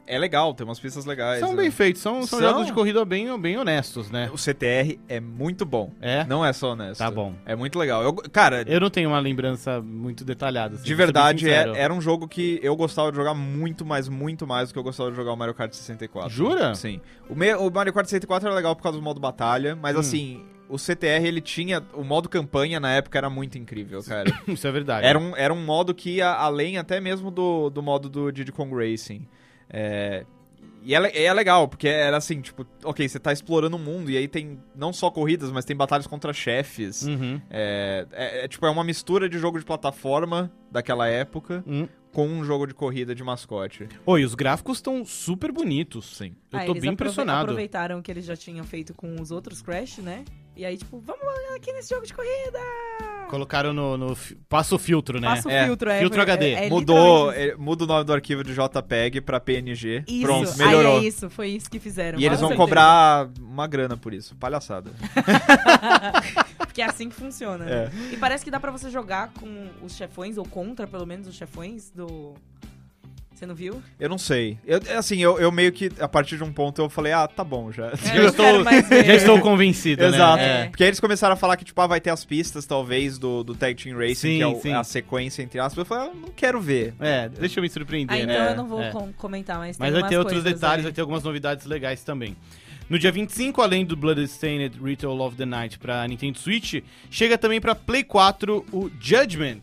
é 0.10 0.18
legal, 0.20 0.54
tem 0.54 0.66
umas 0.66 0.80
pistas 0.80 1.06
legais. 1.06 1.40
São 1.40 1.52
né? 1.52 1.62
bem 1.64 1.72
feitos, 1.72 2.02
são, 2.02 2.24
são, 2.26 2.40
São. 2.40 2.50
jogos 2.50 2.66
de 2.66 2.74
corrida 2.74 3.06
bem, 3.06 3.40
bem 3.40 3.58
honestos, 3.58 4.10
né? 4.10 4.30
O 4.34 4.38
CTR 4.38 5.00
é 5.08 5.20
muito 5.20 5.66
bom. 5.66 5.92
É? 6.02 6.24
Não 6.26 6.44
é 6.46 6.52
só 6.52 6.72
honesto. 6.74 6.98
Tá 7.00 7.12
bom. 7.12 7.34
É 7.46 7.56
muito 7.56 7.78
legal. 7.78 8.02
Eu, 8.04 8.14
cara, 8.14 8.64
Eu 8.68 8.80
não 8.80 8.90
tenho 8.90 9.10
uma 9.10 9.20
lembrança 9.20 9.82
muito 9.82 10.26
detalhada. 10.26 10.76
assim, 10.76 10.84
de 10.84 10.96
verdade, 10.96 11.50
é- 11.50 11.72
era 11.78 11.94
um 11.94 12.02
jogo 12.02 12.28
que 12.28 12.60
eu 12.64 12.76
gostava 12.76 13.12
de 13.12 13.18
jogar 13.18 13.34
muito 13.34 13.86
mais, 13.86 14.10
muito 14.10 14.46
mais 14.48 14.70
do 14.70 14.74
que 14.74 14.80
eu 14.80 14.84
gostava 14.84 15.12
de 15.12 15.16
jogar 15.16 15.32
o 15.34 15.38
Mario 15.38 15.54
Kart 15.54 15.72
64. 15.72 16.30
Jura? 16.30 16.74
Sim. 16.76 17.00
O, 17.30 17.36
me- 17.36 17.54
o 17.56 17.70
Mario 17.70 17.94
Kart 17.94 18.06
64 18.08 18.48
era 18.48 18.56
legal 18.56 18.76
por 18.76 18.82
causa 18.84 18.98
do 18.98 19.04
modo 19.04 19.20
batalha, 19.20 19.76
mas 19.76 19.96
Hum. 19.96 20.00
assim, 20.00 20.44
o 20.68 20.78
CTR 20.78 21.26
ele 21.28 21.42
tinha. 21.42 21.84
O 21.94 22.04
modo 22.04 22.28
campanha 22.30 22.80
na 22.80 22.92
época 22.94 23.18
era 23.18 23.30
muito 23.30 23.58
incrível, 23.58 24.02
cara. 24.08 24.32
Isso 24.48 24.68
é 24.68 24.72
verdade. 24.72 25.06
Era 25.06 25.18
um, 25.20 25.36
era 25.36 25.54
um 25.54 25.64
modo 25.64 25.94
que 25.94 26.16
ia 26.18 26.32
além 26.32 26.78
até 26.78 27.00
mesmo 27.00 27.30
do, 27.32 27.70
do 27.70 27.82
modo 27.84 28.10
do 28.10 28.32
Diddy 28.32 28.52
Kong 28.52 28.74
Racing. 28.76 29.28
É, 29.70 30.26
e 30.82 30.96
é, 30.96 31.24
é 31.26 31.34
legal, 31.34 31.68
porque 31.68 31.88
era 31.88 32.16
assim, 32.18 32.40
tipo, 32.42 32.66
ok, 32.84 33.08
você 33.08 33.20
tá 33.20 33.34
explorando 33.34 33.76
o 33.76 33.80
mundo 33.80 34.10
e 34.10 34.18
aí 34.18 34.28
tem 34.28 34.60
não 34.76 34.94
só 34.94 35.12
corridas, 35.12 35.52
mas 35.52 35.66
tem 35.66 35.76
batalhas 35.76 36.08
contra 36.08 36.32
chefes. 36.34 37.04
Uhum. 37.04 37.40
É, 37.50 38.08
é- 38.12 38.46
é, 38.46 38.48
tipo, 38.48 38.66
é 38.66 38.70
uma 38.70 38.84
mistura 38.84 39.28
de 39.30 39.38
jogo 39.38 39.60
de 39.60 39.66
plataforma 39.66 40.52
daquela 40.72 41.08
época 41.08 41.64
Hum. 41.68 41.88
com 42.14 42.28
um 42.28 42.44
jogo 42.46 42.66
de 42.66 42.74
corrida 42.74 43.14
de 43.14 43.24
mascote. 43.24 43.88
Oi, 44.06 44.24
os 44.24 44.34
gráficos 44.36 44.78
estão 44.78 45.04
super 45.06 45.52
bonitos. 45.52 46.16
Sim. 46.18 46.34
Eu 46.52 46.60
Ah, 46.60 46.66
tô 46.66 46.72
eles 46.72 46.82
bem 46.82 46.92
aprove- 46.92 46.94
impressionado. 46.94 47.42
aproveitaram 47.44 48.02
que 48.02 48.10
eles 48.10 48.26
já 48.26 48.36
tinham 48.38 48.64
feito 48.64 48.94
com 48.94 49.20
os 49.22 49.32
outros 49.32 49.62
Crash, 49.62 49.98
né? 50.00 50.24
E 50.56 50.66
aí, 50.66 50.78
tipo, 50.78 50.98
vamos 51.00 51.24
lá 51.26 51.56
aqui 51.58 51.72
nesse 51.74 51.90
jogo 51.94 52.06
de 52.08 52.14
corrida! 52.14 52.60
Colocaram 53.30 53.72
no, 53.74 53.96
no 53.96 54.18
passa 54.50 54.74
o 54.76 54.80
filtro, 54.80 55.20
né? 55.22 55.28
Passa 55.28 55.48
o 55.48 55.52
É, 55.52 55.66
filtro, 55.66 55.90
é. 55.90 56.00
filtro 56.00 56.20
é- 56.20 56.24
HD. 56.24 56.52
é 56.54 56.70
Mudou, 56.70 57.32
é, 57.32 57.56
muda 57.56 57.84
o 57.84 57.88
nome 57.88 58.04
do 58.04 58.12
arquivo 58.12 58.44
de 58.44 58.54
JPEG 58.54 59.22
pra 59.22 59.40
PNG. 59.40 60.04
Isso, 60.08 60.22
Pronto, 60.24 60.50
aí 60.50 60.58
melhorou. 60.58 60.98
é 61.00 61.04
isso, 61.06 61.30
foi 61.30 61.50
isso 61.50 61.70
que 61.70 61.80
fizeram. 61.80 62.20
E 62.20 62.26
eles 62.26 62.40
vão 62.40 62.50
certeza. 62.50 62.66
cobrar 62.68 63.30
uma 63.40 63.68
grana 63.68 63.96
por 63.96 64.14
isso. 64.14 64.36
Palhaçada. 64.36 64.92
Porque 66.58 66.82
é 66.82 66.86
assim 66.86 67.10
que 67.10 67.16
funciona. 67.16 67.66
É. 67.66 67.86
né? 67.86 67.92
E 68.14 68.18
parece 68.18 68.44
que 68.44 68.52
dá 68.52 68.60
pra 68.60 68.72
você 68.72 68.90
jogar 68.90 69.30
com 69.40 69.68
os 69.82 69.96
chefões, 69.96 70.38
ou 70.38 70.46
contra, 70.46 70.88
pelo 70.88 71.06
menos, 71.06 71.28
os 71.28 71.36
chefões 71.36 71.90
do... 71.92 72.34
Você 73.40 73.46
não 73.46 73.56
viu? 73.56 73.82
Eu 73.98 74.10
não 74.10 74.18
sei. 74.18 74.58
Eu, 74.68 74.82
assim, 74.98 75.24
eu, 75.24 75.40
eu 75.40 75.50
meio 75.50 75.72
que, 75.72 75.90
a 76.02 76.10
partir 76.10 76.36
de 76.36 76.44
um 76.44 76.52
ponto, 76.52 76.82
eu 76.82 76.90
falei, 76.90 77.14
ah, 77.14 77.26
tá 77.26 77.42
bom 77.42 77.72
já. 77.72 77.88
É, 77.88 77.96
Já 78.08 78.16
eu 78.18 78.28
estou-. 78.28 78.64
Já 79.06 79.16
estou 79.16 79.40
convencido, 79.40 80.02
né? 80.02 80.10
Exato. 80.10 80.44
É. 80.44 80.66
Porque 80.68 80.84
aí 80.84 80.90
eles 80.90 81.00
começaram 81.00 81.36
a 81.36 81.38
falar 81.38 81.56
que, 81.56 81.64
tipo, 81.64 81.80
ah, 81.80 81.88
vai 81.88 82.02
ter 82.02 82.10
as 82.10 82.26
pistas, 82.26 82.66
talvez, 82.66 83.18
do, 83.18 83.42
do 83.46 83.56
Tag 83.56 83.82
Team 83.82 83.98
Racing, 83.98 84.16
Sim, 84.16 84.36
que 84.38 84.42
é 84.44 84.48
o- 84.48 84.60
sim. 84.60 84.74
a 84.74 84.84
sequência, 84.84 85.42
entre 85.42 85.58
aspas. 85.58 85.78
Eu 85.78 85.86
falei, 85.86 86.10
ah, 86.10 86.14
não 86.14 86.28
quero 86.36 86.60
ver. 86.60 86.94
É, 87.00 87.30
deixa 87.30 87.60
eu 87.60 87.64
me 87.64 87.70
surpreender, 87.70 88.14
Ah, 88.14 88.20
então 88.20 88.36
né? 88.36 88.52
eu 88.52 88.56
não 88.58 88.68
vou 88.68 88.82
É. 88.82 88.92
com- 88.92 89.14
comentar, 89.14 89.58
mas 89.58 89.78
tem 89.78 89.90
Mas 89.90 89.98
vai 89.98 90.10
ter 90.10 90.18
outros 90.18 90.44
detalhes, 90.44 90.80
aí. 90.80 90.84
vai 90.84 90.92
ter 90.92 91.00
algumas 91.00 91.24
novidades 91.24 91.66
legais 91.66 92.04
também. 92.04 92.36
No 92.90 93.00
dia 93.00 93.10
25, 93.12 93.62
além 93.62 93.86
do 93.86 93.96
Bloodstained 93.96 94.78
Ritual 94.84 95.18
of 95.22 95.38
the 95.38 95.46
Night 95.46 95.80
pra 95.80 96.06
Nintendo 96.06 96.38
Switch, 96.40 96.84
chega 97.10 97.38
também 97.38 97.62
pra 97.62 97.74
Play 97.74 98.04
4 98.04 98.66
o 98.74 98.90
Judgment, 99.00 99.62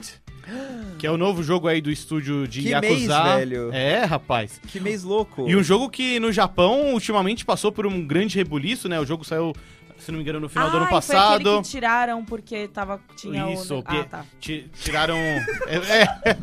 que 0.99 1.07
é 1.07 1.11
o 1.11 1.17
novo 1.17 1.43
jogo 1.43 1.69
aí 1.69 1.81
do 1.81 1.91
estúdio 1.91 2.47
de 2.49 2.63
Que 2.63 2.69
Yakuza. 2.71 2.91
mês, 2.95 3.07
velho. 3.37 3.73
É, 3.73 4.05
rapaz. 4.05 4.61
Que 4.67 4.81
mês 4.81 5.03
louco. 5.03 5.49
E 5.49 5.57
um 5.57 5.63
jogo 5.63 5.89
que 5.91 6.19
no 6.21 6.31
Japão 6.33 6.93
ultimamente 6.93 7.45
passou 7.45 7.71
por 7.73 7.87
um 7.87 8.07
grande 8.07 8.37
rebuliço, 8.37 8.89
né? 8.89 8.99
O 9.01 9.05
jogo 9.07 9.25
saiu, 9.25 9.53
se 9.99 10.11
não 10.11 10.17
me 10.19 10.23
engano, 10.23 10.41
no 10.41 10.49
final 10.49 10.71
do 10.71 10.77
ano 10.77 10.85
Ah, 10.85 10.89
e 10.89 10.91
Foi 10.91 10.97
passado. 10.99 11.35
aquele 11.51 11.63
que 11.63 11.69
tiraram 11.69 12.25
porque 12.25 12.69
tava, 12.69 13.01
tinha 13.17 13.53
Isso, 13.53 13.77
o... 13.79 13.83
que- 13.83 13.97
Ah, 13.97 14.05
tá. 14.05 14.25
Ti- 14.41 14.71
Tiraram. 14.83 15.17
é, 15.67 16.03
é, 16.25 16.37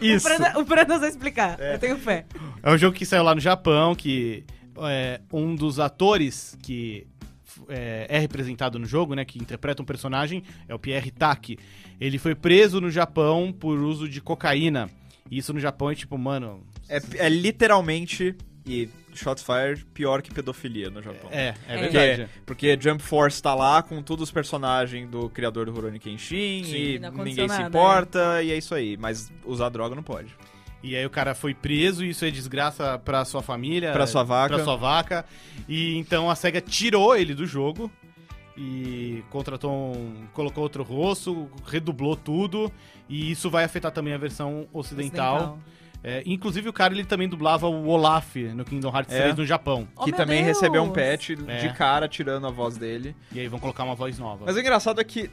isso. 0.00 0.26
O 0.58 0.64
Brandon, 0.64 0.98
vai 0.98 1.08
explicar, 1.08 1.58
eu 1.60 1.78
tenho 1.78 1.96
fé. 1.98 2.26
É 2.62 2.70
um 2.70 2.78
jogo 2.78 2.96
que 2.96 3.06
saiu 3.06 3.22
lá 3.22 3.34
no 3.34 3.40
Japão, 3.40 3.94
que 3.94 4.44
é, 4.82 5.20
um 5.32 5.54
dos 5.54 5.78
atores 5.80 6.56
que 6.62 7.06
é, 7.68 8.06
é 8.08 8.18
representado 8.18 8.78
no 8.78 8.86
jogo, 8.86 9.14
né, 9.14 9.24
que 9.24 9.38
interpreta 9.38 9.82
um 9.82 9.84
personagem, 9.84 10.42
é 10.68 10.74
o 10.74 10.78
Pierre 10.78 11.10
Taki. 11.10 11.58
Ele 12.00 12.18
foi 12.18 12.34
preso 12.34 12.80
no 12.80 12.90
Japão 12.90 13.52
por 13.52 13.78
uso 13.78 14.08
de 14.08 14.20
cocaína. 14.20 14.90
E 15.30 15.38
isso 15.38 15.52
no 15.52 15.60
Japão 15.60 15.90
é 15.90 15.94
tipo, 15.94 16.18
mano... 16.18 16.64
É, 16.88 17.00
é 17.26 17.28
literalmente, 17.28 18.34
e 18.66 18.88
shots 19.14 19.42
fired, 19.42 19.84
pior 19.92 20.22
que 20.22 20.32
pedofilia 20.32 20.90
no 20.90 21.02
Japão. 21.02 21.30
É, 21.30 21.54
é, 21.68 21.74
É. 21.74 21.88
verdade. 21.88 22.30
Porque 22.46 22.76
Jump 22.80 23.02
Force 23.02 23.42
tá 23.42 23.54
lá 23.54 23.82
com 23.82 24.02
todos 24.02 24.24
os 24.24 24.30
personagens 24.32 25.08
do 25.08 25.28
criador 25.30 25.66
do 25.66 25.72
Rurouni 25.72 25.98
Kenshin 25.98 26.64
Sim. 26.64 26.74
e 26.74 26.98
ninguém 26.98 27.48
se 27.48 27.58
nada, 27.58 27.68
importa 27.68 28.42
e 28.42 28.50
é 28.50 28.56
isso 28.56 28.74
aí. 28.74 28.96
Mas 28.96 29.32
usar 29.44 29.68
droga 29.68 29.94
não 29.94 30.02
pode. 30.02 30.34
E 30.82 30.96
aí 30.96 31.04
o 31.04 31.10
cara 31.10 31.34
foi 31.34 31.52
preso, 31.52 32.02
e 32.04 32.10
isso 32.10 32.24
é 32.24 32.30
desgraça 32.30 32.98
pra 32.98 33.24
sua 33.24 33.42
família. 33.42 33.92
Pra 33.92 34.06
sua 34.06 34.22
vaca. 34.22 34.54
Pra 34.54 34.64
sua 34.64 34.76
vaca. 34.76 35.24
E 35.68 35.96
então 35.98 36.30
a 36.30 36.34
SEGA 36.34 36.60
tirou 36.60 37.14
ele 37.16 37.34
do 37.34 37.46
jogo. 37.46 37.90
E 38.56 39.22
contratou 39.30 39.72
um, 39.72 40.26
colocou 40.34 40.62
outro 40.62 40.82
rosto, 40.82 41.48
redublou 41.66 42.16
tudo. 42.16 42.70
E 43.08 43.30
isso 43.30 43.48
vai 43.50 43.64
afetar 43.64 43.90
também 43.90 44.12
a 44.12 44.18
versão 44.18 44.66
ocidental. 44.72 45.58
É, 46.02 46.22
inclusive 46.24 46.66
o 46.68 46.72
cara 46.72 46.94
ele 46.94 47.04
também 47.04 47.28
dublava 47.28 47.66
o 47.68 47.86
Olaf 47.88 48.34
no 48.54 48.64
Kingdom 48.64 48.88
Hearts 48.88 49.14
É. 49.14 49.20
3 49.20 49.36
no 49.36 49.44
Japão. 49.46 49.86
Oh, 49.94 50.04
que 50.04 50.12
também 50.12 50.42
Deus! 50.44 50.56
recebeu 50.58 50.82
um 50.82 50.90
patch 50.90 51.30
É. 51.46 51.58
de 51.58 51.74
cara 51.74 52.08
tirando 52.08 52.46
a 52.46 52.50
voz 52.50 52.76
dele. 52.78 53.14
E 53.32 53.38
aí 53.40 53.48
vão 53.48 53.58
colocar 53.60 53.84
uma 53.84 53.94
voz 53.94 54.18
nova. 54.18 54.44
Mas 54.46 54.56
o 54.56 54.60
engraçado 54.60 54.98
é 55.00 55.04
que, 55.04 55.30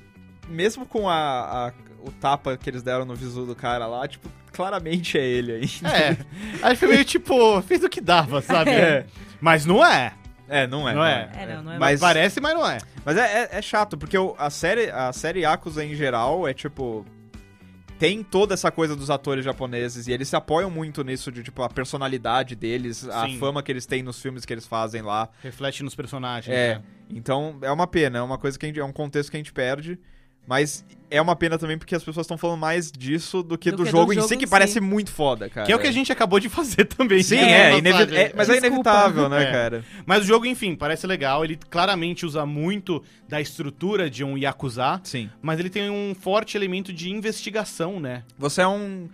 mesmo 0.50 0.86
com 0.86 1.10
a, 1.10 1.68
a- 1.68 1.74
o 2.08 2.12
tapa 2.12 2.56
que 2.58 2.70
eles 2.70 2.82
deram 2.84 3.06
no 3.06 3.16
visu 3.16 3.46
do 3.46 3.56
cara 3.56 3.86
lá, 3.88 4.08
tipo, 4.08 4.30
claramente 4.52 5.18
é 5.18 5.26
ele 5.26 5.52
aí. 5.54 5.70
É. 5.84 6.18
Aí 6.62 6.76
foi 6.76 6.88
meio 6.88 7.06
tipo, 7.06 7.62
fez 7.62 7.84
o 7.84 7.90
que 7.90 8.02
dava, 8.02 8.42
sabe? 8.42 8.72
É. 8.72 9.06
Mas 9.40 9.66
não 9.66 9.86
é. 9.86 10.14
É, 10.50 10.66
não 10.66 10.88
é. 10.88 10.94
Não 10.96 11.06
é. 11.06 11.30
É, 11.36 11.56
não, 11.56 11.64
não 11.64 11.72
é 11.74 11.78
Mas, 11.78 12.00
Parece, 12.00 12.40
mas 12.40 12.54
não 12.54 12.66
é. 12.70 12.78
mas 13.04 13.18
é, 13.18 13.44
é- 13.44 13.50
é 13.58 13.62
chato, 13.62 13.98
porque 13.98 14.16
a 14.38 14.50
série, 14.50 14.90
a 14.90 15.12
série 15.12 15.42
Yakuza 15.42 15.84
em 15.84 15.94
geral 15.94 16.48
é 16.48 16.54
tipo. 16.54 17.06
tem 18.00 18.24
toda 18.24 18.54
essa 18.54 18.72
coisa 18.72 18.96
dos 18.96 19.10
atores 19.10 19.44
japoneses 19.44 20.08
e 20.08 20.12
eles 20.14 20.30
se 20.30 20.36
apoiam 20.36 20.70
muito 20.70 21.04
nisso 21.04 21.32
de 21.32 21.44
tipo 21.44 21.62
a 21.64 21.70
personalidade 21.70 22.56
deles, 22.56 23.08
a 23.10 23.26
Sim. 23.28 23.38
fama 23.40 23.62
que 23.62 23.72
eles 23.72 23.86
têm 23.86 24.02
nos 24.04 24.22
filmes 24.22 24.46
que 24.46 24.54
eles 24.54 24.66
fazem 24.66 25.02
lá. 25.02 25.28
Reflete 25.44 25.84
nos 25.84 25.96
personagens. 25.96 26.56
É. 26.56 26.76
né? 26.76 26.84
Então 27.10 27.58
é 27.62 27.72
uma 27.72 27.88
pena, 27.88 28.20
é 28.20 28.22
uma 28.22 28.38
coisa 28.38 28.58
que 28.58 28.66
a 28.66 28.70
gente, 28.70 28.80
é 28.80 28.86
um 28.86 28.92
contexto 28.94 29.30
que 29.32 29.38
a 29.38 29.40
gente 29.40 29.52
perde. 29.54 30.00
Mas 30.48 30.86
é 31.12 31.22
uma 31.22 31.36
pena 31.36 31.58
também 31.58 31.78
porque 31.78 31.94
as 31.94 32.04
pessoas 32.04 32.24
estão 32.26 32.38
falando 32.38 32.60
mais 32.60 32.90
disso 32.92 33.44
do 33.44 33.58
que 33.58 33.70
Do 33.70 33.78
do, 33.78 33.84
que 33.84 33.92
do 33.92 33.98
jogo 33.98 34.14
em 34.14 34.16
jogo 34.16 34.28
si, 34.30 34.36
em 34.36 34.38
que 34.38 34.46
si. 34.46 34.50
parece 34.50 34.80
muito 34.80 35.12
foda, 35.12 35.50
cara. 35.50 35.66
Que 35.66 35.74
é 35.74 35.76
o 35.76 35.80
que 35.80 35.88
a 35.88 35.92
gente 35.92 36.10
acabou 36.12 36.40
de 36.40 36.48
fazer 36.50 36.86
também. 36.86 37.22
Sim, 37.22 37.36
né, 37.36 37.52
é, 37.52 37.72
na 37.72 37.78
inevi- 37.80 38.16
é, 38.16 38.32
mas 38.36 38.48
é 38.50 38.54
Desculpa. 38.54 38.68
inevitável, 38.68 39.28
né, 39.30 39.44
É. 39.48 39.52
cara? 39.52 39.84
Mas 40.06 40.24
o 40.24 40.26
jogo, 40.26 40.46
enfim, 40.46 40.74
parece 40.76 41.06
legal. 41.06 41.44
Ele 41.44 41.60
claramente 41.70 42.26
usa 42.26 42.46
muito 42.46 43.04
da 43.28 43.42
estrutura 43.42 44.10
de 44.10 44.24
um 44.24 44.38
Yakuza, 44.38 45.02
Sim. 45.04 45.30
mas 45.42 45.60
ele 45.60 45.70
tem 45.70 45.90
um 45.90 46.16
forte 46.16 46.56
elemento 46.56 46.94
de 46.94 47.10
investigação, 47.12 48.00
né? 48.00 48.24
Você 48.38 48.62
é 48.62 48.68
um. 48.68 49.10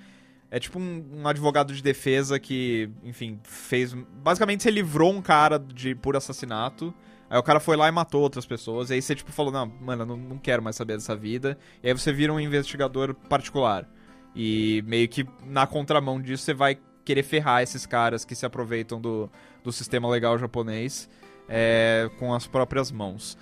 É 0.52 0.60
tipo 0.60 0.78
um, 0.78 1.04
um 1.16 1.28
advogado 1.28 1.74
de 1.74 1.82
defesa 1.82 2.40
que, 2.40 2.88
enfim, 3.04 3.40
fez. 3.44 3.92
Basicamente, 4.24 4.62
você 4.62 4.70
livrou 4.70 5.12
um 5.12 5.20
cara 5.20 5.58
de 5.58 5.96
por 5.96 6.16
assassinato. 6.16 6.94
Aí 7.34 7.40
o 7.40 7.42
cara 7.42 7.60
foi 7.60 7.76
lá 7.76 7.88
e 7.88 7.92
matou 7.92 8.22
outras 8.22 8.46
pessoas. 8.46 8.92
E 8.92 8.94
aí 8.94 9.02
você, 9.02 9.16
tipo, 9.16 9.32
falou: 9.32 9.52
Não, 9.52 9.66
mano, 9.66 10.04
eu 10.04 10.06
não, 10.06 10.16
não 10.16 10.38
quero 10.38 10.62
mais 10.62 10.76
saber 10.76 10.94
dessa 10.94 11.16
vida. 11.16 11.58
E 11.82 11.88
aí 11.88 11.94
você 11.94 12.14
vira 12.14 12.32
um 12.32 12.40
investigador 12.40 13.16
particular. 13.28 13.90
E 14.36 14.84
meio 14.86 15.10
que 15.10 15.26
na 15.44 15.66
contramão 15.66 16.22
disso, 16.22 16.44
você 16.44 16.54
vai 16.54 16.78
querer 17.04 17.24
ferrar 17.24 17.64
esses 17.64 17.88
caras 17.88 18.24
que 18.24 18.36
se 18.36 18.46
aproveitam 18.46 19.02
do, 19.02 19.32
do 19.64 19.72
sistema 19.72 20.08
legal 20.08 20.38
japonês 20.38 21.10
é, 21.50 22.08
com 22.20 22.36
as 22.36 22.46
próprias 22.46 22.92
mãos. 22.92 23.36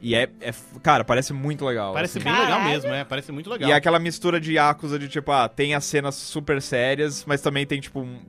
E 0.00 0.14
é, 0.14 0.30
é- 0.40 0.54
Cara, 0.82 1.04
parece 1.04 1.34
muito 1.34 1.66
legal. 1.66 1.92
Parece 1.92 2.16
assim. 2.16 2.24
bem 2.24 2.32
legal 2.32 2.48
Caralho. 2.48 2.70
mesmo, 2.70 2.94
é. 2.94 3.04
Parece 3.04 3.30
muito 3.30 3.50
legal. 3.50 3.68
E 3.68 3.72
é 3.72 3.74
aquela 3.74 3.98
mistura 3.98 4.40
de 4.40 4.54
Yakuza 4.54 4.98
de 4.98 5.06
tipo, 5.06 5.30
ah, 5.30 5.50
tem 5.50 5.74
as 5.74 5.84
cenas 5.84 6.14
super 6.14 6.62
sérias, 6.62 7.26
mas 7.26 7.42
também 7.42 7.66
tem 7.66 7.78
tipo 7.78 8.00
um 8.00 8.20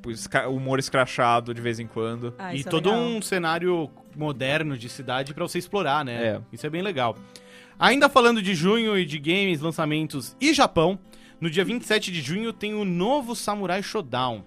tipo 0.00 0.10
esca- 0.10 0.48
humor 0.48 0.78
escrachado 0.78 1.52
de 1.52 1.60
vez 1.60 1.78
em 1.78 1.86
quando. 1.86 2.34
Ah, 2.38 2.54
e 2.54 2.60
é 2.60 2.64
todo 2.64 2.90
legal. 2.90 3.04
um 3.04 3.20
cenário 3.22 3.90
moderno 4.16 4.76
de 4.76 4.88
cidade 4.88 5.34
pra 5.34 5.46
você 5.46 5.58
explorar, 5.58 6.04
né? 6.04 6.24
É. 6.24 6.40
Isso 6.52 6.66
é 6.66 6.70
bem 6.70 6.82
legal. 6.82 7.16
Ainda 7.78 8.08
falando 8.08 8.42
de 8.42 8.54
junho 8.54 8.98
e 8.98 9.04
de 9.04 9.18
games, 9.18 9.60
lançamentos 9.60 10.36
e 10.40 10.52
Japão, 10.52 10.98
no 11.40 11.48
dia 11.50 11.64
27 11.64 12.10
de 12.10 12.20
junho 12.20 12.52
tem 12.52 12.74
o 12.74 12.84
novo 12.84 13.36
Samurai 13.36 13.82
Shodown. 13.82 14.42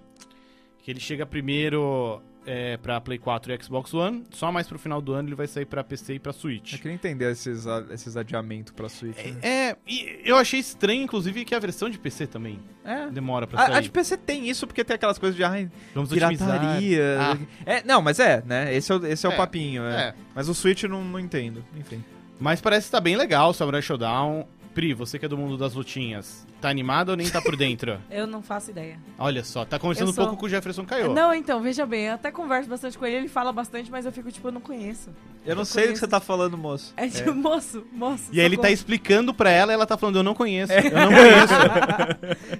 Que 0.82 0.90
ele 0.90 1.00
chega 1.00 1.24
primeiro 1.24 2.20
é, 2.46 2.76
pra 2.76 3.00
Play 3.00 3.18
4 3.18 3.52
e 3.52 3.62
Xbox 3.62 3.92
One, 3.94 4.24
só 4.30 4.52
mais 4.52 4.66
pro 4.66 4.78
final 4.78 5.00
do 5.00 5.12
ano 5.14 5.28
ele 5.28 5.34
vai 5.34 5.46
sair 5.46 5.64
pra 5.64 5.82
PC 5.82 6.14
e 6.14 6.18
pra 6.18 6.32
Switch. 6.32 6.72
Eu 6.74 6.78
queria 6.78 6.94
entender 6.94 7.30
esses, 7.30 7.64
esses 7.90 8.16
adiamentos 8.16 8.72
pra 8.72 8.88
Switch. 8.88 9.16
né? 9.16 9.36
É, 9.42 9.76
e 9.86 10.20
eu 10.24 10.36
achei 10.36 10.60
estranho, 10.60 11.02
inclusive, 11.02 11.44
que 11.44 11.54
a 11.54 11.58
versão 11.58 11.88
de 11.88 11.98
PC 11.98 12.26
também 12.26 12.58
É. 12.84 13.06
demora 13.08 13.46
pra 13.46 13.62
A, 13.62 13.66
sair. 13.66 13.76
a 13.76 13.80
de 13.80 13.90
PC 13.90 14.16
tem 14.18 14.48
isso 14.48 14.66
porque 14.66 14.84
tem 14.84 14.94
aquelas 14.94 15.18
coisas 15.18 15.36
de 15.36 15.42
ai, 15.44 15.70
Vamos 15.94 16.10
pirataria. 16.10 17.16
Ah. 17.18 17.38
É, 17.64 17.82
não, 17.84 18.02
mas 18.02 18.18
é, 18.18 18.42
né? 18.46 18.74
Esse 18.74 18.92
é 18.92 18.94
o, 18.96 19.06
esse 19.06 19.26
é 19.26 19.28
o 19.28 19.32
É, 19.32 19.36
papinho, 19.36 19.82
é. 19.84 20.08
É. 20.08 20.14
Mas 20.34 20.48
o 20.48 20.54
Switch 20.54 20.82
não, 20.84 21.04
não 21.04 21.18
entendo. 21.20 21.64
Enfim. 21.76 22.02
Mas 22.40 22.60
parece 22.60 22.86
que 22.86 22.92
tá 22.92 23.00
bem 23.00 23.16
legal 23.16 23.50
o 23.50 23.54
Samurai 23.54 23.80
Showdown. 23.80 24.46
Pri, 24.74 24.92
você 24.92 25.18
que 25.18 25.24
é 25.24 25.28
do 25.28 25.38
mundo 25.38 25.56
das 25.56 25.72
lutinhas, 25.74 26.44
tá 26.60 26.68
animado 26.68 27.10
ou 27.10 27.16
nem 27.16 27.28
tá 27.30 27.40
por 27.40 27.56
dentro? 27.56 27.98
Eu 28.10 28.26
não 28.26 28.42
faço 28.42 28.70
ideia. 28.72 28.98
Olha 29.18 29.44
só, 29.44 29.64
tá 29.64 29.78
conversando 29.78 30.08
Eu 30.08 30.10
um 30.10 30.14
sou- 30.14 30.24
pouco 30.24 30.40
com 30.40 30.46
o 30.46 30.48
Jefferson 30.48 30.84
Caio. 30.84 31.12
Não, 31.14 31.32
então, 31.32 31.62
veja 31.62 31.86
bem, 31.86 32.06
eu 32.06 32.14
até 32.14 32.30
converso 32.32 32.68
bastante 32.68 32.98
com 32.98 33.06
ele, 33.06 33.16
ele 33.16 33.28
fala 33.28 33.52
bastante, 33.52 33.90
mas 33.90 34.04
eu 34.04 34.10
fico 34.12 34.30
tipo, 34.32 34.48
eu 34.48 34.52
não 34.52 34.60
conheço. 34.60 35.10
Eu 35.46 35.54
não 35.54 35.62
Eu 35.62 35.66
sei 35.66 35.86
do 35.88 35.92
que 35.92 35.98
você 35.98 36.08
tá 36.08 36.18
falando, 36.20 36.56
moço. 36.58 36.92
É 36.96 37.06
tipo, 37.08 37.32
moço, 37.34 37.84
moço. 37.92 38.30
E 38.32 38.40
aí 38.40 38.46
ele 38.46 38.56
tá 38.56 38.70
explicando 38.70 39.32
pra 39.34 39.50
ela 39.50 39.72
e 39.72 39.74
ela 39.74 39.86
tá 39.86 39.96
falando, 39.96 40.16
eu 40.16 40.22
não 40.22 40.34
conheço, 40.34 40.72
É. 40.72 40.86
eu 40.86 40.90
não 40.90 41.08
conheço. 41.14 41.54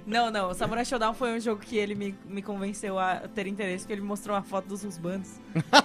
Não, 0.05 0.31
não, 0.31 0.49
o 0.51 0.53
Samurai 0.53 0.85
Showdown 0.85 1.13
foi 1.13 1.35
um 1.35 1.39
jogo 1.39 1.61
que 1.61 1.77
ele 1.77 1.95
me, 1.95 2.15
me 2.25 2.41
convenceu 2.41 2.97
a 2.99 3.21
ter 3.33 3.47
interesse, 3.47 3.79
porque 3.83 3.93
ele 3.93 4.01
me 4.01 4.07
mostrou 4.07 4.35
uma 4.35 4.43
foto 4.43 4.67
dos 4.67 4.83
rusbandos. 4.83 5.31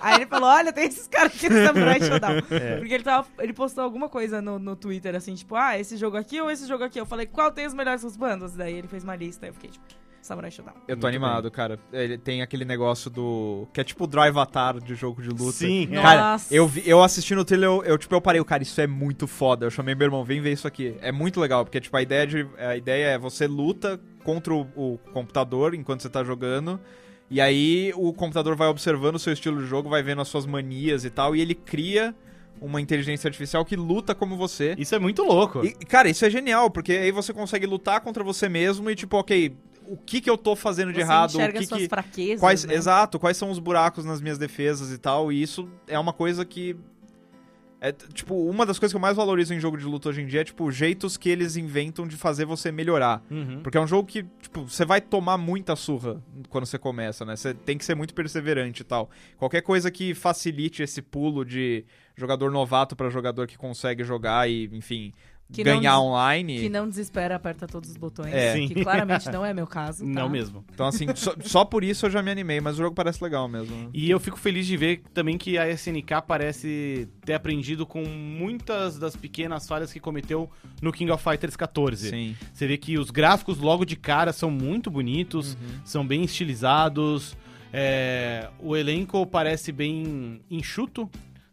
Aí 0.01 0.17
ele 0.17 0.27
falou, 0.27 0.49
olha, 0.51 0.73
tem 0.73 0.87
esses 0.87 1.07
caras 1.09 1.35
aqui 1.35 1.49
no 1.49 1.67
Samurai 1.67 2.01
Showdown. 2.01 2.37
É. 2.51 2.77
Porque 2.77 2.95
ele, 2.95 3.03
tava, 3.05 3.27
ele 3.39 3.53
postou 3.53 3.83
alguma 3.83 4.09
coisa 4.09 4.41
no, 4.43 4.59
no 4.59 4.77
Twitter, 4.77 5.15
assim, 5.15 5.35
tipo, 5.35 5.55
ah, 5.57 5.79
esse 5.79 5.97
jogo 5.97 6.17
aqui 6.21 6.41
ou 6.41 6.50
esse 6.50 6.67
jogo 6.67 6.85
aqui? 6.85 7.00
Eu 7.00 7.07
falei, 7.07 7.27
qual 7.27 7.50
tem 7.50 7.67
os 7.67 7.75
melhores 7.75 8.03
rusbandos? 8.03 8.53
Daí 8.53 8.75
ele 8.75 8.89
fez 8.89 9.03
uma 9.03 9.17
lista, 9.17 9.47
eu 9.47 9.55
fiquei 9.55 9.71
tipo, 9.71 9.85
Samurai 10.23 10.50
Showdown. 10.50 10.75
Eu 10.87 10.97
tô 10.97 11.07
Muito 11.07 11.07
animado, 11.07 11.50
cara. 11.50 11.79
Ele 11.93 12.19
tem 12.19 12.43
aquele 12.43 12.65
negócio 12.65 13.11
do. 13.11 13.67
que 13.73 13.81
é 13.81 13.85
tipo 13.85 14.05
o 14.05 14.07
Drive 14.07 14.37
Atar 14.37 14.79
de 14.79 14.95
jogo 14.95 15.23
de 15.23 15.31
luta. 15.31 15.53
Sim. 15.53 15.87
Nossa. 15.87 16.03
Cara, 16.03 16.41
eu, 16.50 16.69
vi, 16.69 16.83
eu 16.87 17.03
assisti 17.03 17.35
no 17.35 17.45
trailer, 17.45 17.69
eu, 17.69 17.85
eu, 17.85 17.99
tipo, 17.99 18.15
eu 18.15 18.21
parei, 18.21 18.43
cara, 18.45 18.62
isso 18.62 18.81
é 18.81 18.87
muito 18.87 19.27
foda. 19.27 19.67
Eu 19.67 19.71
chamei 19.71 19.95
meu 19.95 20.07
irmão, 20.07 20.25
vem 20.25 20.41
ver 20.41 20.53
isso 20.53 20.69
aqui. 20.69 20.95
É 21.00 21.11
muito 21.11 21.41
legal, 21.41 21.65
porque, 21.65 21.81
tipo, 21.81 21.97
a 21.97 22.03
ideia, 22.03 22.27
de, 22.27 22.47
a 22.59 22.77
ideia 22.77 23.07
é 23.09 23.19
você 23.19 23.47
luta 23.47 23.99
contra 24.23 24.53
o, 24.53 24.69
o 24.77 24.99
computador 25.12 25.75
enquanto 25.75 26.03
você 26.03 26.11
tá 26.11 26.23
jogando. 26.23 26.79
E 27.31 27.41
aí 27.41 27.93
o 27.95 28.12
computador 28.12 28.57
vai 28.57 28.69
observando 28.69 29.15
o 29.15 29.19
seu 29.19 29.33
estilo 29.33 29.62
de 29.62 29.67
jogo, 29.67 29.89
vai 29.89 30.03
vendo 30.03 30.21
as 30.21 30.29
suas 30.29 30.47
manias 30.47 31.05
e 31.05 31.11
tal, 31.11 31.35
e 31.35 31.41
ele 31.41 31.55
cria 31.55 32.15
uma 32.61 32.81
inteligência 32.81 33.29
artificial 33.29 33.64
que 33.64 33.76
luta 33.76 34.14
como 34.14 34.37
você. 34.37 34.75
Isso 34.79 34.95
é 34.95 34.99
muito 34.99 35.23
louco. 35.23 35.64
E, 35.64 35.73
cara, 35.73 36.09
isso 36.09 36.25
é 36.25 36.31
genial, 36.31 36.71
porque 36.71 36.93
aí 36.93 37.11
você 37.11 37.33
consegue 37.33 37.67
lutar 37.67 38.00
contra 38.00 38.23
você 38.23 38.49
mesmo 38.49 38.90
e, 38.90 38.95
tipo, 38.95 39.17
ok, 39.17 39.57
o 39.90 39.97
que 39.97 40.21
que 40.21 40.31
eu 40.31 40.38
tô 40.38 40.55
fazendo 40.55 40.93
de 40.93 40.99
Você 40.99 41.02
errado? 41.02 41.31
O 41.31 41.37
enxerga 41.37 41.59
que 41.59 41.67
suas 41.67 41.83
que... 41.83 41.88
fraquezas, 41.88 42.40
Quais, 42.40 42.64
né? 42.64 42.75
Exato, 42.75 43.19
quais 43.19 43.37
são 43.37 43.50
os 43.50 43.59
buracos 43.59 44.05
nas 44.05 44.21
minhas 44.21 44.38
defesas 44.38 44.93
e 44.93 44.99
tal, 44.99 45.33
e 45.33 45.43
isso 45.43 45.69
é 45.88 45.99
uma 45.99 46.12
coisa 46.12 46.45
que. 46.45 46.76
É, 47.83 47.93
tipo, 47.93 48.35
uma 48.35 48.67
das 48.67 48.79
coisas 48.79 48.93
que 48.93 48.97
eu 48.97 49.00
mais 49.00 49.17
valorizo 49.17 49.55
em 49.55 49.59
jogo 49.59 49.79
de 49.79 49.87
luta 49.87 50.11
hoje 50.11 50.21
em 50.21 50.26
dia 50.26 50.43
é, 50.43 50.45
tipo, 50.45 50.71
jeitos 50.71 51.17
que 51.17 51.31
eles 51.31 51.57
inventam 51.57 52.07
de 52.07 52.14
fazer 52.14 52.45
você 52.45 52.71
melhorar. 52.71 53.25
Uhum. 53.31 53.62
Porque 53.62 53.79
é 53.79 53.81
um 53.81 53.87
jogo 53.87 54.07
que, 54.07 54.23
tipo, 54.43 54.69
você 54.69 54.85
vai 54.85 55.00
tomar 55.00 55.38
muita 55.38 55.75
surra 55.75 56.23
quando 56.50 56.67
você 56.67 56.79
começa, 56.79 57.25
né? 57.25 57.35
Você 57.35 57.55
tem 57.55 57.79
que 57.79 57.85
ser 57.85 57.95
muito 57.95 58.12
perseverante 58.12 58.83
e 58.83 58.85
tal. 58.85 59.09
Qualquer 59.38 59.62
coisa 59.62 59.90
que 59.90 60.12
facilite 60.12 60.83
esse 60.83 61.00
pulo 61.00 61.43
de 61.43 61.87
jogador 62.17 62.50
novato 62.50 62.95
pra 62.97 63.09
jogador 63.11 63.47
que 63.47 63.57
consegue 63.59 64.05
jogar 64.05 64.49
e, 64.50 64.64
enfim, 64.73 65.12
Que 65.52 65.64
não 65.64 65.73
ganhar 65.79 65.93
des- 65.97 66.00
online. 66.00 66.61
Que 66.61 66.69
não 66.69 66.88
desespera, 66.88 67.35
aperta 67.37 67.67
todos 67.67 67.90
os 67.90 67.97
botões. 67.97 68.33
É. 68.33 68.52
Sim. 68.55 68.69
Que 68.69 68.83
claramente 68.85 69.29
não 69.33 69.45
é 69.45 69.52
meu 69.55 69.67
caso. 69.67 70.05
Não 70.05 70.23
tá? 70.25 70.29
mesmo. 70.29 70.64
Então, 70.73 70.87
assim, 70.87 71.07
só, 71.17 71.35
só 71.40 71.64
por 71.64 71.83
isso 71.83 72.07
eu 72.07 72.11
já 72.11 72.23
me 72.23 72.31
animei, 72.31 72.61
mas 72.61 72.75
o 72.75 72.79
jogo 72.83 72.95
parece 72.95 73.23
legal 73.25 73.49
mesmo. 73.49 73.90
E 73.93 74.09
eu 74.11 74.21
fico 74.21 74.37
feliz 74.38 74.67
de 74.67 74.76
ver 74.76 75.02
também 75.14 75.37
que 75.38 75.59
a 75.59 75.69
SNK 75.71 76.23
parece 76.26 77.09
ter 77.25 77.35
aprendido 77.35 77.85
com 77.87 78.05
muitas 78.05 78.99
das 78.99 79.17
pequenas 79.17 79.67
falhas 79.67 79.93
que 79.93 79.99
cometeu 79.99 80.49
no 80.81 80.93
King 80.93 81.11
of 81.11 81.23
Fighters 81.25 81.57
14. 81.57 82.11
Sim. 82.11 82.37
Você 82.52 82.67
vê 82.67 82.76
que 82.76 82.97
os 82.99 83.11
gráficos 83.11 83.59
logo 83.59 83.85
de 83.85 83.97
cara 83.97 84.33
são 84.33 84.50
muito 84.50 84.90
bonitos, 84.90 85.55
Uhum. 85.55 85.81
são 85.85 86.07
bem 86.07 86.23
estilizados. 86.25 87.37
é, 87.73 88.49
o 88.59 88.76
elenco 88.76 89.25
parece 89.25 89.71
bem 89.71 90.40
enxuto, 90.50 91.09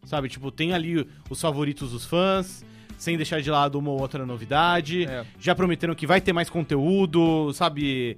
sabe? 0.08 0.28
Tipo, 0.28 0.50
tem 0.50 0.72
ali 0.72 1.06
os 1.28 1.40
favoritos 1.40 1.92
dos 1.92 2.04
fãs, 2.06 2.64
sem 2.96 3.16
deixar 3.16 3.40
de 3.42 3.50
lado 3.50 3.78
uma 3.78 3.90
ou 3.90 4.00
outra 4.00 4.24
novidade. 4.24 5.04
É. 5.04 5.24
Já 5.38 5.54
prometeram 5.54 5.94
que 5.94 6.06
vai 6.06 6.20
ter 6.20 6.32
mais 6.32 6.48
conteúdo, 6.50 7.52
sabe? 7.52 8.16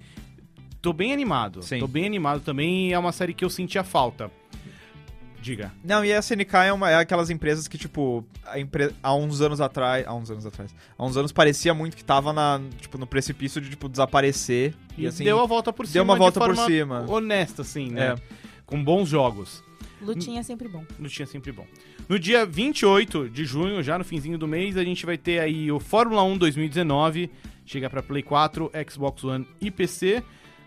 Tô 0.80 0.92
bem 0.92 1.12
animado. 1.12 1.62
Sim. 1.62 1.78
Tô 1.80 1.87
bem 1.87 2.06
animado 2.06 2.40
também 2.40 2.88
e 2.88 2.92
é 2.92 2.99
uma 2.99 3.12
série 3.12 3.35
que 3.35 3.44
eu 3.44 3.50
sentia 3.50 3.82
falta. 3.85 4.30
Diga. 5.42 5.73
Não, 5.82 6.04
e 6.04 6.12
a 6.12 6.18
SNK 6.18 6.54
é, 6.66 6.73
uma, 6.73 6.90
é 6.90 6.97
aquelas 6.97 7.30
empresas 7.30 7.66
que, 7.66 7.78
tipo, 7.78 8.23
a 8.44 8.61
empre- 8.61 8.92
há 9.02 9.14
uns 9.14 9.40
anos 9.40 9.59
atrás. 9.59 10.06
Há 10.06 10.14
uns 10.14 10.30
anos 10.30 10.44
atrás. 10.44 10.75
Há 10.99 11.04
uns 11.04 11.16
anos 11.16 11.32
parecia 11.32 11.73
muito 11.73 11.97
que 11.97 12.04
tava 12.04 12.30
na, 12.30 12.61
tipo, 12.78 12.99
no 12.99 13.06
precipício 13.06 13.59
de, 13.59 13.70
tipo, 13.70 13.88
desaparecer. 13.88 14.75
E, 14.99 15.04
E, 15.04 15.06
assim. 15.06 15.25
deu 15.25 15.40
a 15.40 15.47
volta 15.47 15.73
por 15.73 15.87
cima. 15.87 15.94
deu 15.94 16.02
uma 16.04 16.12
de 16.14 16.18
volta 16.18 16.40
por 16.40 16.56
cima. 16.56 17.06
Honesta, 17.09 17.62
assim, 17.62 17.88
né? 17.90 18.16
É. 18.18 18.50
Com 18.70 18.82
bons 18.82 19.08
jogos. 19.08 19.62
Lutinha 20.00 20.40
é 20.40 20.42
sempre 20.42 20.68
bom. 20.68 20.84
Lutinha 20.98 21.26
sempre 21.26 21.52
bom. 21.52 21.66
No 22.08 22.18
dia 22.18 22.46
28 22.46 23.28
de 23.28 23.44
junho, 23.44 23.82
já 23.82 23.98
no 23.98 24.04
finzinho 24.04 24.38
do 24.38 24.48
mês, 24.48 24.76
a 24.76 24.84
gente 24.84 25.04
vai 25.04 25.18
ter 25.18 25.40
aí 25.40 25.70
o 25.70 25.78
Fórmula 25.78 26.22
1 26.22 26.38
2019. 26.38 27.30
Chega 27.66 27.90
pra 27.90 28.02
Play 28.02 28.22
4, 28.22 28.70
Xbox 28.88 29.24
One 29.24 29.46
e 29.60 29.70
PC. 29.70 30.22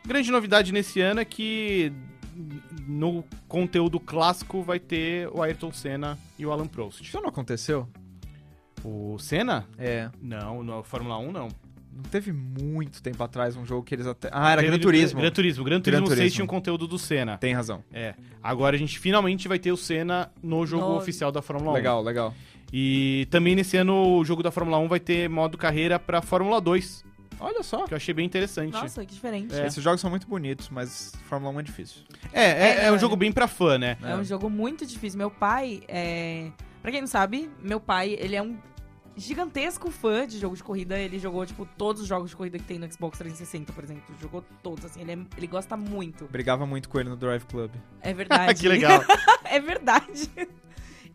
Grande 0.05 0.31
novidade 0.31 0.71
nesse 0.71 1.01
ano 1.01 1.21
é 1.21 1.25
que 1.25 1.91
no 2.87 3.23
conteúdo 3.47 3.99
clássico 3.99 4.61
vai 4.61 4.79
ter 4.79 5.27
o 5.29 5.41
Ayrton 5.41 5.71
Senna 5.71 6.17
e 6.37 6.45
o 6.45 6.51
Alan 6.51 6.67
Prost. 6.67 7.01
Isso 7.01 7.19
não 7.21 7.29
aconteceu? 7.29 7.87
O 8.83 9.17
Senna? 9.17 9.67
É. 9.77 10.09
Não, 10.21 10.61
no 10.61 10.83
Fórmula 10.83 11.17
1 11.17 11.31
não. 11.31 11.47
Não 11.95 12.03
teve 12.03 12.31
muito 12.33 13.01
tempo 13.01 13.23
atrás 13.23 13.55
um 13.55 13.65
jogo 13.65 13.83
que 13.83 13.93
eles 13.93 14.07
até. 14.07 14.29
Ah, 14.31 14.51
era 14.51 14.61
Teve- 14.61 14.71
Gran 14.73 14.81
Turismo. 14.81 15.19
Gran 15.21 15.31
Turismo. 15.31 15.63
Gran 15.63 15.75
Gran 15.75 15.81
Turismo 15.81 16.07
6 16.07 16.17
Turismo. 16.17 16.35
tinha 16.35 16.43
um 16.45 16.47
conteúdo 16.47 16.87
do 16.87 16.97
Senna. 16.97 17.37
Tem 17.37 17.53
razão. 17.53 17.83
É. 17.93 18.15
Agora 18.41 18.75
a 18.75 18.79
gente 18.79 18.97
finalmente 18.99 19.47
vai 19.47 19.59
ter 19.59 19.71
o 19.71 19.77
Senna 19.77 20.31
no 20.41 20.65
jogo 20.65 20.87
No- 20.89 20.97
oficial 20.97 21.31
da 21.31 21.41
Fórmula 21.41 21.71
1. 21.71 21.75
Legal, 21.75 22.01
legal. 22.03 22.33
E 22.71 23.27
também 23.29 23.55
nesse 23.55 23.77
ano 23.77 24.17
o 24.17 24.25
jogo 24.25 24.41
da 24.41 24.49
Fórmula 24.51 24.77
1 24.79 24.87
vai 24.87 24.99
ter 24.99 25.29
modo 25.29 25.57
carreira 25.57 25.99
pra 25.99 26.21
Fórmula 26.23 26.59
2, 26.59 27.05
Olha 27.39 27.61
só. 27.61 27.85
que 27.85 27.93
eu 27.93 27.97
achei 27.97 28.13
bem 28.13 28.25
interessante. 28.25 28.71
Nossa, 28.73 29.05
que 29.05 29.13
diferente. 29.13 29.53
É. 29.53 29.67
Esses 29.67 29.83
jogos 29.83 30.01
são 30.01 30.09
muito 30.09 30.27
bonitos, 30.27 30.69
mas 30.69 31.13
Fórmula 31.29 31.53
1 31.53 31.59
é 31.59 31.63
difícil. 31.63 32.01
É, 32.31 32.43
é, 32.43 32.85
é 32.85 32.91
um 32.91 32.95
É. 32.95 32.99
jogo 32.99 33.15
bem 33.15 33.31
pra 33.31 33.47
fã, 33.47 33.77
né? 33.77 33.97
É 34.01 34.15
um 34.15 34.23
jogo 34.23 34.49
muito 34.49 34.85
difícil. 34.85 35.17
Meu 35.19 35.29
pai 35.29 35.83
é. 35.87 36.49
Pra 36.81 36.91
quem 36.91 36.99
não 37.01 37.07
sabe, 37.07 37.49
meu 37.61 37.79
pai, 37.79 38.17
ele 38.19 38.35
é 38.35 38.41
um 38.41 38.57
gigantesco 39.15 39.89
fã 39.91 40.27
de 40.27 40.39
jogo 40.39 40.55
de 40.55 40.63
corrida. 40.63 40.97
Ele 40.97 41.19
jogou, 41.19 41.45
tipo, 41.45 41.65
todos 41.77 42.01
os 42.01 42.07
jogos 42.07 42.29
de 42.31 42.35
corrida 42.35 42.57
que 42.57 42.65
tem 42.65 42.79
no 42.79 42.91
Xbox 42.91 43.17
360, 43.17 43.71
por 43.73 43.83
exemplo. 43.83 44.03
Jogou 44.21 44.43
todos, 44.61 44.85
assim. 44.85 45.01
Ele, 45.01 45.11
é- 45.13 45.19
ele 45.37 45.47
gosta 45.47 45.75
muito. 45.77 46.25
Brigava 46.25 46.65
muito 46.65 46.89
com 46.89 46.99
ele 46.99 47.09
no 47.09 47.15
Drive 47.17 47.43
Club. 47.45 47.71
É 48.01 48.13
verdade. 48.13 48.53
que 48.59 48.67
legal. 48.67 49.03
é 49.45 49.59
verdade. 49.59 50.29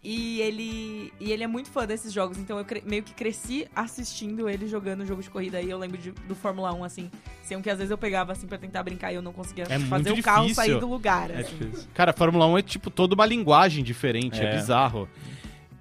E 0.00 0.40
ele, 0.42 1.12
e 1.18 1.32
ele 1.32 1.42
é 1.42 1.46
muito 1.48 1.68
fã 1.70 1.84
desses 1.84 2.12
jogos, 2.12 2.38
então 2.38 2.56
eu 2.56 2.64
meio 2.86 3.02
que 3.02 3.12
cresci 3.12 3.66
assistindo 3.74 4.48
ele 4.48 4.68
jogando 4.68 5.04
jogo 5.04 5.20
de 5.20 5.28
corrida. 5.28 5.60
E 5.60 5.68
eu 5.68 5.76
lembro 5.76 5.98
de- 5.98 6.12
do 6.12 6.36
Fórmula 6.36 6.72
1, 6.72 6.84
assim, 6.84 7.10
sendo 7.42 7.64
que 7.64 7.68
às 7.68 7.78
vezes 7.78 7.90
eu 7.90 7.98
pegava 7.98 8.30
assim 8.30 8.46
pra 8.46 8.56
tentar 8.58 8.84
brincar 8.84 9.10
e 9.12 9.16
eu 9.16 9.22
não 9.22 9.32
conseguia 9.32 9.64
É 9.64 9.78
fazer 9.80 10.10
muito 10.10 10.20
o 10.20 10.22
carro 10.22 10.54
sair 10.54 10.78
do 10.78 10.88
lugar. 10.88 11.30
É 11.32 11.40
assim. 11.40 11.56
difícil. 11.56 11.88
Cara, 11.94 12.12
Fórmula 12.12 12.46
1 12.46 12.58
é 12.58 12.62
tipo 12.62 12.90
toda 12.90 13.16
uma 13.16 13.26
linguagem 13.26 13.82
diferente, 13.82 14.40
é, 14.40 14.44
É. 14.44 14.56
bizarro. 14.56 15.08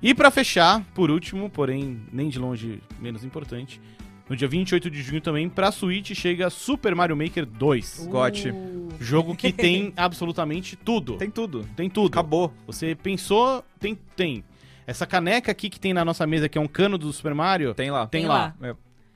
E 0.01 0.13
pra 0.13 0.29
fechar, 0.29 0.83
por 0.93 1.09
último, 1.09 1.49
porém 1.49 2.01
nem 2.11 2.29
de 2.29 2.37
longe 2.37 2.81
menos 2.99 3.23
importante, 3.23 3.81
no 4.29 4.35
dia 4.35 4.47
28 4.47 4.89
de 4.91 5.01
junho 5.01 5.21
também, 5.21 5.49
pra 5.49 5.71
Switch 5.71 6.13
chega 6.13 6.49
Super 6.49 6.93
Mario 6.93 7.15
Maker 7.17 7.45
2. 7.45 8.07
Gote. 8.09 8.49
Uh, 8.51 8.89
Jogo 8.99 9.35
que 9.35 9.51
tem 9.53 9.93
absolutamente 9.95 10.75
tudo. 10.75 11.17
Tem 11.17 11.31
tudo. 11.31 11.67
Tem 11.75 11.89
tudo. 11.89 12.07
Acabou. 12.07 12.53
Você 12.67 12.93
pensou, 12.93 13.63
tem, 13.79 13.97
tem. 14.15 14.43
Essa 14.85 15.05
caneca 15.05 15.51
aqui 15.51 15.69
que 15.69 15.79
tem 15.79 15.93
na 15.93 16.05
nossa 16.05 16.25
mesa, 16.27 16.47
que 16.47 16.57
é 16.57 16.61
um 16.61 16.67
cano 16.67 16.97
do 16.97 17.11
Super 17.11 17.33
Mario, 17.33 17.73
Tem 17.73 17.89
lá. 17.91 18.05
tem, 18.07 18.21
Tem 18.21 18.29
lá. 18.29 18.53
lá. 18.59 18.69
É, 18.69 18.75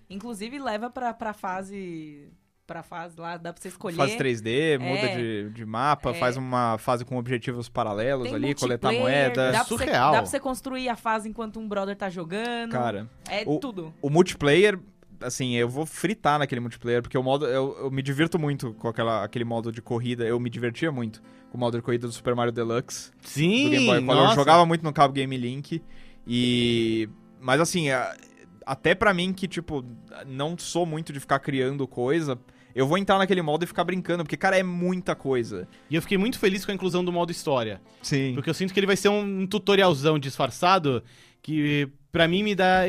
Inclusive 0.10 0.60
leva 0.60 0.90
pra, 0.90 1.14
pra 1.14 1.32
fase. 1.34 2.28
Pra 2.72 2.84
fase 2.84 3.20
lá, 3.20 3.38
dá 3.38 3.52
pra 3.52 3.62
você 3.62 3.68
escolher. 3.68 3.96
Faz 3.98 4.16
3D, 4.16 4.78
muda 4.80 5.00
É. 5.02 5.16
de, 5.18 5.50
de 5.50 5.66
mapa, 5.66 6.12
É. 6.12 6.14
faz 6.14 6.38
uma 6.38 6.78
fase 6.78 7.04
com 7.04 7.18
objetivos 7.18 7.68
paralelos 7.70 8.26
Tem 8.28 8.36
ali, 8.36 8.56
coletar 8.56 8.88
multiplayer, 8.92 9.26
moeda. 9.28 9.52
Dá 9.52 9.58
pra, 9.60 9.64
você, 9.64 9.70
Surreal. 9.70 10.12
dá 10.12 10.18
pra 10.20 10.26
você 10.26 10.40
construir 10.40 10.90
a 10.90 10.96
fase 10.96 11.28
enquanto 11.30 11.60
um 11.60 11.68
brother 11.68 11.96
tá 11.96 12.10
jogando. 12.10 12.72
Cara, 12.72 13.10
é 13.30 13.44
o- 13.46 13.60
tudo. 13.60 13.94
o 14.02 14.10
multiplayer, 14.10 14.80
assim, 15.22 15.56
eu 15.56 15.68
vou 15.70 15.86
fritar 15.86 16.40
naquele 16.40 16.62
multiplayer, 16.62 17.02
porque 17.02 17.18
o 17.18 17.24
modo. 17.24 17.46
Eu, 17.46 17.76
eu 17.82 17.92
me 17.92 18.02
divirto 18.02 18.40
muito 18.40 18.74
com 18.76 18.88
aquela, 18.88 19.24
aquele 19.24 19.44
modo 19.46 19.72
de 19.72 19.82
corrida. 19.82 20.24
Eu 20.26 20.40
me 20.40 20.50
divertia 20.50 20.92
muito 20.92 21.22
com 21.52 21.58
o 21.58 21.60
modo 21.60 21.78
de 21.78 21.84
corrida 21.84 22.08
do 22.08 22.14
Super 22.14 22.34
Mario 22.36 22.52
Deluxe. 22.54 23.12
Sim, 23.22 23.66
do 23.66 23.70
Game 23.72 23.86
Boy 23.86 24.06
Color. 24.06 24.30
Eu 24.30 24.36
jogava 24.36 24.66
muito 24.66 24.84
no 24.84 24.94
Cabo 24.94 25.14
Game 25.14 25.36
Link. 25.38 25.82
E. 26.26 27.10
Mas 27.40 27.60
assim, 27.60 27.88
até 28.66 28.94
pra 28.96 29.14
mim 29.14 29.34
que, 29.34 29.48
tipo, 29.48 29.84
não 30.28 30.56
sou 30.58 30.86
muito 30.86 31.12
de 31.12 31.20
ficar 31.20 31.40
criando 31.40 31.88
coisa. 31.88 32.40
Eu 32.76 32.88
vou 32.88 32.98
entrar 32.98 33.18
naquele 33.18 33.42
modo 33.42 33.64
e 33.64 33.68
ficar 33.68 33.84
brincando, 33.84 34.24
porque, 34.24 34.38
cara, 34.38 34.58
é 34.58 34.64
muita 34.64 35.16
coisa. 35.16 35.68
E 35.90 35.96
eu 35.96 36.02
fiquei 36.02 36.18
muito 36.18 36.40
feliz 36.40 36.64
com 36.66 36.72
a 36.72 36.76
inclusão 36.76 37.04
do 37.04 37.12
modo 37.12 37.32
história. 37.32 37.82
Sim. 38.02 38.34
Porque 38.34 38.50
eu 38.50 38.54
sinto 38.54 38.74
que 38.74 38.80
ele 38.80 38.88
vai 38.88 38.96
ser 38.96 39.10
um 39.10 39.46
tutorialzão 39.48 40.18
disfarçado 40.20 41.04
que 41.42 41.88
pra 42.12 42.28
mim 42.28 42.44
me 42.44 42.54
dá 42.56 42.84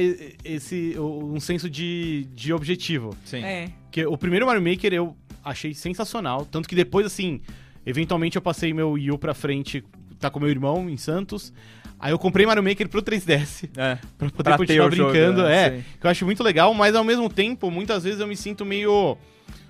esse 0.45 0.95
um 0.99 1.41
senso 1.41 1.69
de, 1.71 2.27
de 2.35 2.53
objetivo. 2.53 3.17
Sim. 3.25 3.43
É. 3.45 3.71
Porque 3.85 4.05
o 4.07 4.17
primeiro 4.17 4.47
Mario 4.47 4.63
Maker 4.63 4.93
eu 4.93 5.17
achei 5.45 5.75
sensacional, 5.75 6.45
tanto 6.45 6.69
que 6.69 6.75
depois 6.75 7.05
assim, 7.07 7.41
eventualmente 7.85 8.37
eu 8.37 8.43
passei 8.43 8.73
meu 8.73 8.93
Wii 8.93 9.11
U 9.13 9.19
pra 9.19 9.35
frente, 9.35 9.83
tá 10.21 10.31
com 10.31 10.39
meu 10.41 10.49
irmão 10.49 10.89
em 10.89 10.97
Santos. 10.97 11.53
Aí 11.99 12.11
eu 12.13 12.19
comprei 12.19 12.45
Mario 12.45 12.63
Maker 12.65 12.89
pro 12.89 13.01
3DS 13.01 13.71
É. 13.79 13.97
pra 14.19 14.29
poder 14.29 14.43
Pra 14.43 14.57
continuar 14.59 14.89
o 14.89 14.95
jogo, 14.95 15.11
brincando, 15.13 15.43
né? 15.45 15.67
é. 15.67 15.71
Sim. 15.79 15.85
Que 16.01 16.07
eu 16.07 16.11
acho 16.11 16.25
muito 16.25 16.43
legal, 16.43 16.75
mas 16.75 16.95
ao 16.97 17.05
mesmo 17.05 17.29
tempo, 17.29 17.71
muitas 17.71 18.03
vezes 18.05 18.19
eu 18.21 18.27
me 18.27 18.37
sinto 18.37 18.65
meio 18.65 19.17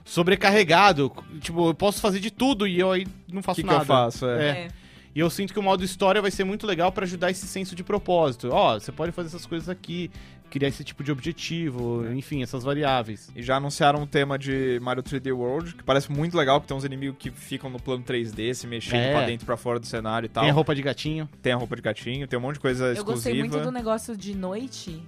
sobrecarregado. 0.04 1.12
Tipo, 1.40 1.68
eu 1.71 1.75
posso 1.75 2.00
fazer 2.00 2.21
de 2.21 2.30
tudo 2.30 2.66
e 2.66 2.78
eu 2.78 2.90
aí 2.90 3.06
não 3.30 3.40
O 3.40 3.42
faço 3.42 3.56
que, 3.56 3.62
que 3.62 3.66
nada. 3.73 3.82
eu 3.82 3.87
faço? 3.87 4.26
É. 4.26 4.44
É. 4.44 4.49
É. 4.64 4.68
E 5.14 5.21
eu 5.21 5.28
sinto 5.28 5.52
que 5.52 5.59
o 5.59 5.62
modo 5.62 5.85
história 5.85 6.23
vai 6.23 6.30
ser 6.30 6.42
muito 6.44 6.66
legal 6.66 6.90
pra 6.90 7.04
ajudar 7.04 7.30
esse 7.30 7.47
senso 7.47 7.75
de 7.75 7.85
propósito. 7.85 8.49
Ó, 8.50 8.78
você 8.78 8.90
pode 8.90 9.12
fazer 9.12 9.28
essas 9.28 9.44
coisas 9.44 9.68
aqui, 9.68 10.11
criar 10.49 10.68
esse 10.68 10.82
tipo 10.82 11.04
de 11.04 11.12
objetivo, 11.12 12.02
enfim, 12.14 12.42
essas 12.42 12.64
variáveis. 12.64 13.30
E 13.37 13.42
já 13.42 13.56
anunciaram 13.56 14.00
um 14.00 14.06
tema 14.06 14.38
de 14.38 14.80
Mario 14.80 15.02
3D 15.02 15.30
World, 15.37 15.75
que 15.75 15.82
parece 15.85 16.11
muito 16.11 16.35
legal, 16.35 16.59
porque 16.61 16.68
tem 16.68 16.76
uns 16.78 16.85
inimigos 16.85 17.16
que 17.18 17.30
ficam 17.30 17.68
no 17.68 17.78
plano 17.78 18.02
3D, 18.02 18.54
se 18.54 18.66
mexendo 18.66 19.00
É. 19.00 19.12
pra 19.12 19.26
dentro 19.26 19.44
e 19.44 19.47
pra 19.47 19.59
fora 19.59 19.78
do 19.78 19.85
cenário 19.87 20.25
e 20.25 20.28
tal. 20.30 20.44
Tem 20.44 20.50
a 20.50 20.54
roupa 20.54 20.75
de 20.75 20.80
gatinho. 20.80 21.28
Tem 21.43 21.52
a 21.52 21.56
roupa 21.56 21.76
de 21.76 21.82
gatinho, 21.82 22.26
tem 22.26 22.38
um 22.38 22.43
monte 22.43 22.54
de 22.54 22.60
coisa 22.60 22.86
Eu 22.86 22.93
exclusiva. 22.95 23.12
gostei 23.15 23.38
muito 23.38 23.60
do 23.60 23.71
negócio 23.71 24.17
de 24.17 24.34
noite, 24.34 25.02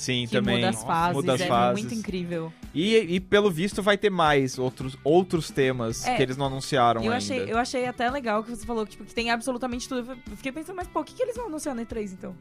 Sim, 0.00 0.26
que 0.26 0.32
também. 0.32 0.56
muda 0.56 0.70
as 0.70 0.82
fases. 0.82 1.14
muda 1.14 1.34
as 1.34 1.40
é 1.42 1.46
fases. 1.46 1.82
muito 1.82 1.94
incrível. 1.94 2.50
E, 2.74 2.96
e 2.96 3.20
pelo 3.20 3.50
visto 3.50 3.82
vai 3.82 3.98
ter 3.98 4.08
mais 4.10 4.58
outros, 4.58 4.96
outros 5.04 5.50
temas 5.50 6.06
É. 6.06 6.16
que 6.16 6.22
eles 6.22 6.36
não 6.38 6.46
anunciaram 6.46 7.00
Eu 7.02 7.12
ainda. 7.12 7.16
achei, 7.16 7.52
eu 7.52 7.58
achei 7.58 7.86
até 7.86 8.08
legal 8.10 8.42
que 8.42 8.50
você 8.50 8.64
falou 8.64 8.84
que, 8.86 8.92
tipo, 8.92 9.04
que 9.04 9.14
tem 9.14 9.30
absolutamente 9.30 9.86
tudo. 9.88 10.12
Eu 10.30 10.36
fiquei 10.36 10.50
pensando, 10.52 10.76
mas 10.76 10.88
pô, 10.88 11.00
o 11.00 11.04
que, 11.04 11.12
que 11.14 11.22
eles 11.22 11.36
vão 11.36 11.46
anunciar 11.46 11.74
no 11.74 11.82
E3 11.82 12.12
então? 12.12 12.34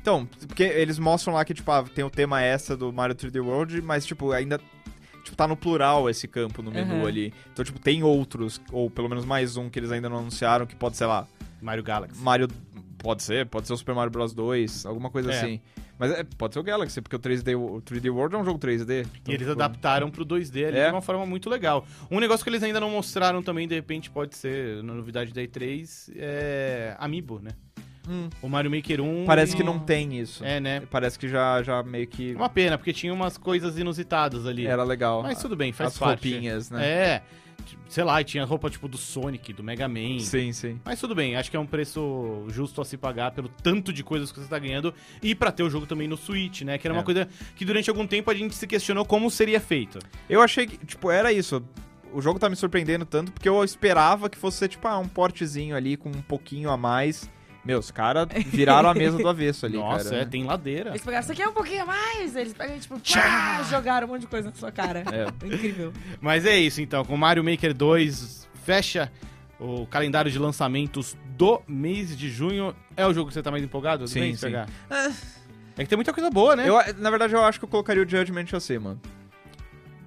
Então, 0.00 0.24
porque 0.46 0.62
eles 0.62 0.98
mostram 0.98 1.34
lá 1.34 1.44
que, 1.44 1.52
tipo, 1.52 1.70
ah, 1.70 1.82
tem 1.82 2.04
o 2.04 2.08
tema 2.10 2.40
essa 2.40 2.76
do 2.76 2.92
Mario 2.92 3.14
3D 3.14 3.44
World, 3.44 3.82
mas, 3.82 4.06
tipo, 4.06 4.32
ainda. 4.32 4.58
Tipo, 5.24 5.36
tá 5.36 5.48
no 5.48 5.56
plural 5.56 6.08
esse 6.08 6.28
campo 6.28 6.62
no 6.62 6.70
menu 6.70 6.94
Aham. 7.00 7.06
ali. 7.08 7.34
Então, 7.52 7.64
tipo, 7.64 7.80
tem 7.80 8.04
outros, 8.04 8.60
ou 8.70 8.88
pelo 8.88 9.08
menos 9.08 9.24
mais 9.24 9.56
um 9.56 9.68
que 9.68 9.78
eles 9.78 9.90
ainda 9.90 10.08
não 10.08 10.18
anunciaram, 10.18 10.64
que 10.64 10.76
pode, 10.76 10.96
sei 10.96 11.06
lá, 11.08 11.26
Mario 11.60 11.82
Galaxy. 11.82 12.22
Mario. 12.22 12.48
Pode 12.98 13.22
ser, 13.24 13.46
pode 13.46 13.66
ser 13.66 13.72
o 13.72 13.76
Super 13.76 13.94
Mario 13.94 14.10
Bros 14.10 14.32
2, 14.32 14.86
alguma 14.86 15.10
coisa 15.10 15.32
É. 15.32 15.36
assim. 15.36 15.60
Mas 15.98 16.10
é, 16.12 16.24
pode 16.36 16.52
ser 16.54 16.60
o 16.60 16.62
Galaxy, 16.62 17.00
porque 17.00 17.16
o 17.16 17.18
3D, 17.18 17.56
o 17.58 17.80
3D 17.80 18.12
World 18.12 18.34
é 18.34 18.38
um 18.38 18.44
jogo 18.44 18.58
3D. 18.58 18.90
E 18.90 19.00
Então, 19.00 19.34
eles 19.34 19.38
tipo, 19.48 19.52
adaptaram 19.52 20.10
pro 20.10 20.24
2D 20.26 20.66
ali 20.68 20.78
É. 20.78 20.86
de 20.88 20.92
uma 20.92 21.00
forma 21.02 21.24
muito 21.24 21.48
legal. 21.48 21.86
Um 22.10 22.20
negócio 22.20 22.44
que 22.44 22.50
eles 22.50 22.62
ainda 22.62 22.78
não 22.80 22.90
mostraram 22.90 23.42
também, 23.42 23.66
de 23.66 23.74
repente 23.74 24.10
pode 24.10 24.36
ser 24.36 24.82
na 24.82 24.92
novidade 24.94 25.32
da 25.32 25.40
E3, 25.42 26.12
é 26.16 26.94
Amiibo, 26.98 27.40
né? 27.42 27.50
hum, 28.08 28.28
O 28.42 28.48
Mario 28.48 28.70
Maker 28.70 29.00
1... 29.00 29.24
parece 29.24 29.56
que 29.56 29.62
não 29.64 29.78
tem 29.78 30.18
isso. 30.20 30.44
É, 30.44 30.60
né? 30.60 30.82
Parece 30.90 31.18
que 31.18 31.28
já, 31.28 31.62
já 31.62 31.82
meio 31.82 32.06
que 32.06 32.34
Uma 32.34 32.48
pena, 32.48 32.76
porque 32.78 32.92
tinha 32.92 33.12
umas 33.12 33.36
coisas 33.38 33.78
inusitadas 33.78 34.46
ali. 34.46 34.66
era 34.66 34.84
legal. 34.84 35.22
Mas 35.22 35.40
tudo 35.40 35.56
bem, 35.56 35.72
faz 35.72 35.92
As 35.94 35.98
parte. 35.98 36.28
roupinhas, 36.30 36.70
né? 36.70 36.86
É, 36.86 37.22
sei 37.88 38.04
lá, 38.04 38.20
e 38.20 38.24
tinha 38.24 38.44
roupa 38.44 38.68
tipo 38.70 38.88
do 38.88 38.96
Sonic, 38.98 39.52
do 39.52 39.62
Mega 39.62 39.88
Man. 39.88 40.18
Sim, 40.20 40.52
sim. 40.52 40.80
Mas 40.84 41.00
tudo 41.00 41.14
bem, 41.14 41.36
acho 41.36 41.50
que 41.50 41.56
é 41.56 41.60
um 41.60 41.66
preço 41.66 42.44
justo 42.48 42.80
a 42.80 42.84
se 42.84 42.96
pagar 42.96 43.30
pelo 43.32 43.48
tanto 43.48 43.92
de 43.92 44.02
coisas 44.02 44.30
que 44.32 44.40
você 44.40 44.48
tá 44.48 44.58
ganhando 44.58 44.92
e 45.22 45.34
pra 45.34 45.50
ter 45.52 45.62
o 45.62 45.70
jogo 45.70 45.86
também 45.86 46.06
no 46.08 46.16
Switch, 46.16 46.62
né? 46.62 46.78
Que 46.78 46.86
era 46.86 46.94
É. 46.94 46.98
uma 46.98 47.04
coisa 47.04 47.28
que 47.54 47.64
durante 47.64 47.88
algum 47.90 48.06
tempo 48.06 48.30
a 48.30 48.34
gente 48.34 48.54
se 48.54 48.66
questionou 48.66 49.04
como 49.04 49.30
seria 49.30 49.60
feito. 49.60 49.98
Eu 50.28 50.40
achei 50.42 50.66
que, 50.66 50.76
tipo, 50.84 51.10
era 51.10 51.32
isso. 51.32 51.62
O 52.12 52.22
jogo 52.22 52.38
tá 52.38 52.48
me 52.48 52.56
surpreendendo 52.56 53.04
tanto 53.04 53.32
porque 53.32 53.48
eu 53.48 53.62
esperava 53.64 54.30
que 54.30 54.38
fosse, 54.38 54.66
tipo, 54.68 54.86
ah, 54.88 54.98
um 54.98 55.08
portezinho 55.08 55.76
ali 55.76 55.96
com 55.96 56.08
um 56.08 56.22
pouquinho 56.22 56.70
a 56.70 56.76
mais. 56.76 57.28
Meu, 57.66 57.80
os 57.80 57.90
caras 57.90 58.28
viraram 58.46 58.88
a 58.88 58.94
mesa 58.94 59.18
do 59.18 59.28
avesso 59.28 59.66
ali, 59.66 59.76
Nossa, 59.76 60.10
cara. 60.10 60.22
é, 60.22 60.24
tem 60.24 60.44
ladeira. 60.44 60.90
Eles 60.90 61.02
pegaram, 61.02 61.22
isso 61.22 61.32
aqui 61.32 61.42
é 61.42 61.48
um 61.48 61.52
pouquinho 61.52 61.84
mais. 61.84 62.36
Eles 62.36 62.52
pegam, 62.52 62.78
tipo, 62.78 63.00
pá, 63.00 63.62
jogaram 63.68 64.06
um 64.06 64.10
monte 64.10 64.20
de 64.20 64.26
coisa 64.28 64.50
na 64.50 64.54
sua 64.54 64.70
cara. 64.70 65.02
É. 65.12 65.46
Incrível. 65.46 65.92
Mas 66.20 66.46
é 66.46 66.56
isso 66.56 66.80
então, 66.80 67.04
com 67.04 67.16
Mario 67.16 67.42
Maker 67.42 67.74
2 67.74 68.48
fecha 68.64 69.10
o 69.58 69.84
calendário 69.86 70.30
de 70.30 70.38
lançamentos 70.38 71.16
do 71.36 71.60
mês 71.66 72.16
de 72.16 72.30
junho. 72.30 72.72
É 72.96 73.04
o 73.04 73.12
jogo 73.12 73.28
que 73.28 73.34
você 73.34 73.42
tá 73.42 73.50
mais 73.50 73.64
empolgado? 73.64 74.04
do 74.04 74.08
Sim, 74.08 74.34
sim. 74.36 74.46
PH? 74.50 74.66
É 75.76 75.82
que 75.82 75.88
tem 75.88 75.96
muita 75.96 76.12
coisa 76.12 76.30
boa, 76.30 76.54
né? 76.54 76.68
Eu, 76.68 76.76
na 76.98 77.10
verdade, 77.10 77.34
eu 77.34 77.42
acho 77.42 77.58
que 77.58 77.64
eu 77.64 77.68
colocaria 77.68 78.02
o 78.02 78.08
Judgment 78.08 78.46
acima. 78.52 78.96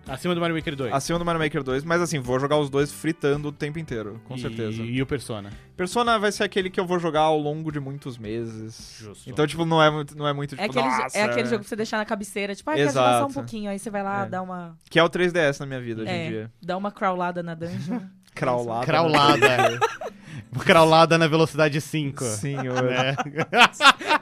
Acima 0.09 0.33
do 0.35 0.41
Mario 0.41 0.55
Maker 0.55 0.75
2. 0.75 0.93
Acima 0.93 1.19
do 1.19 1.25
Mario 1.25 1.41
Maker 1.41 1.63
2, 1.63 1.83
mas 1.83 2.01
assim, 2.01 2.19
vou 2.19 2.39
jogar 2.39 2.57
os 2.57 2.69
dois 2.69 2.91
fritando 2.91 3.47
o 3.49 3.51
tempo 3.51 3.79
inteiro, 3.79 4.19
com 4.25 4.35
E- 4.35 4.39
certeza. 4.39 4.81
E 4.81 5.01
o 5.01 5.05
Persona. 5.05 5.49
Persona 5.77 6.17
vai 6.19 6.31
ser 6.31 6.43
aquele 6.43 6.69
que 6.69 6.79
eu 6.79 6.85
vou 6.85 6.99
jogar 6.99 7.21
ao 7.21 7.37
longo 7.37 7.71
de 7.71 7.79
muitos 7.79 8.17
meses. 8.17 8.97
Justo. 8.99 9.29
Então, 9.29 9.45
tipo, 9.47 9.65
não 9.65 9.81
é 9.81 9.89
muito, 9.89 10.17
não 10.17 10.27
é 10.27 10.33
muito 10.33 10.51
tipo, 10.51 10.61
É 10.61 10.65
aquele, 10.65 10.85
nossa, 10.85 11.17
é 11.17 11.23
aquele 11.23 11.45
jogo 11.47 11.59
pra 11.59 11.69
você 11.69 11.75
deixar 11.75 11.97
na 11.97 12.05
cabeceira, 12.05 12.53
tipo, 12.55 12.69
ah, 12.69 12.75
quero 12.75 12.89
jogar 12.89 13.19
só 13.19 13.25
um 13.27 13.31
pouquinho. 13.33 13.69
Aí 13.71 13.79
você 13.79 13.89
vai 13.89 14.03
lá, 14.03 14.25
É. 14.25 14.29
dá 14.29 14.41
uma. 14.41 14.77
Que 14.89 14.99
é 14.99 15.03
o 15.03 15.09
3DS 15.09 15.59
na 15.59 15.65
minha 15.65 15.79
vida 15.81 16.01
hoje 16.01 16.11
em 16.11 16.15
É, 16.15 16.29
dia. 16.29 16.51
dá 16.61 16.75
uma 16.77 16.91
crawlada 16.91 17.41
na 17.43 17.53
dungeon. 17.55 17.99
Crawlada. 18.35 18.85
Crawlada. 18.85 19.79
Crawlada 20.63 21.17
na 21.17 21.27
velocidade 21.27 21.79
5. 21.81 22.23
Sim, 22.23 22.55
eu... 22.65 22.73
É. 22.77 23.15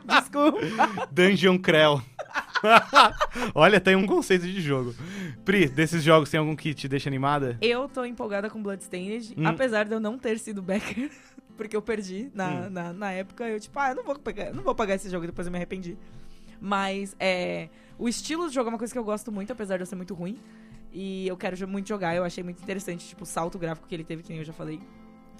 Desculpa. 0.05 0.59
Dungeon 1.11 1.57
Crell. 1.59 2.01
Olha, 3.53 3.79
tem 3.79 3.95
um 3.95 4.05
conceito 4.05 4.45
de 4.45 4.59
jogo. 4.61 4.95
Pri, 5.45 5.67
desses 5.67 6.03
jogos 6.03 6.29
tem 6.29 6.39
algum 6.39 6.55
que 6.55 6.73
te 6.73 6.87
deixa 6.87 7.09
animada? 7.09 7.57
Eu 7.61 7.87
tô 7.87 8.03
empolgada 8.05 8.49
com 8.49 8.61
Bloodstained, 8.61 9.33
Hum. 9.37 9.45
apesar 9.47 9.85
de 9.85 9.93
eu 9.93 9.99
não 9.99 10.17
ter 10.17 10.37
sido 10.39 10.61
backer, 10.61 11.09
porque 11.57 11.75
eu 11.75 11.81
perdi 11.81 12.29
na, 12.33 12.49
Hum. 12.67 12.69
na, 12.69 12.93
na 12.93 13.11
época. 13.11 13.47
Eu, 13.47 13.59
tipo, 13.59 13.77
ah, 13.79 13.89
eu 13.89 13.95
não 13.95 14.03
vou 14.03 14.17
pegar, 14.17 14.53
não 14.53 14.63
vou 14.63 14.75
pagar 14.75 14.95
esse 14.95 15.09
jogo 15.09 15.23
e 15.25 15.27
depois 15.27 15.47
eu 15.47 15.51
me 15.51 15.57
arrependi. 15.57 15.97
Mas 16.59 17.15
é, 17.19 17.69
o 17.99 18.07
estilo 18.09 18.47
de 18.49 18.55
jogo 18.55 18.69
é 18.69 18.71
uma 18.71 18.77
coisa 18.79 18.91
que 18.93 18.99
eu 18.99 19.03
gosto 19.03 19.31
muito, 19.31 19.51
apesar 19.53 19.77
de 19.77 19.83
eu 19.83 19.85
ser 19.87 19.95
muito 19.95 20.13
ruim. 20.13 20.37
E 20.91 21.27
eu 21.27 21.37
quero 21.37 21.67
muito 21.67 21.87
jogar, 21.87 22.15
eu 22.15 22.23
achei 22.23 22.43
muito 22.43 22.61
interessante, 22.63 23.05
tipo, 23.07 23.23
o 23.23 23.25
salto 23.25 23.59
gráfico 23.59 23.87
que 23.87 23.93
ele 23.93 24.03
teve, 24.03 24.23
que 24.23 24.29
nem 24.29 24.39
eu 24.39 24.45
já 24.45 24.53
falei. 24.53 24.79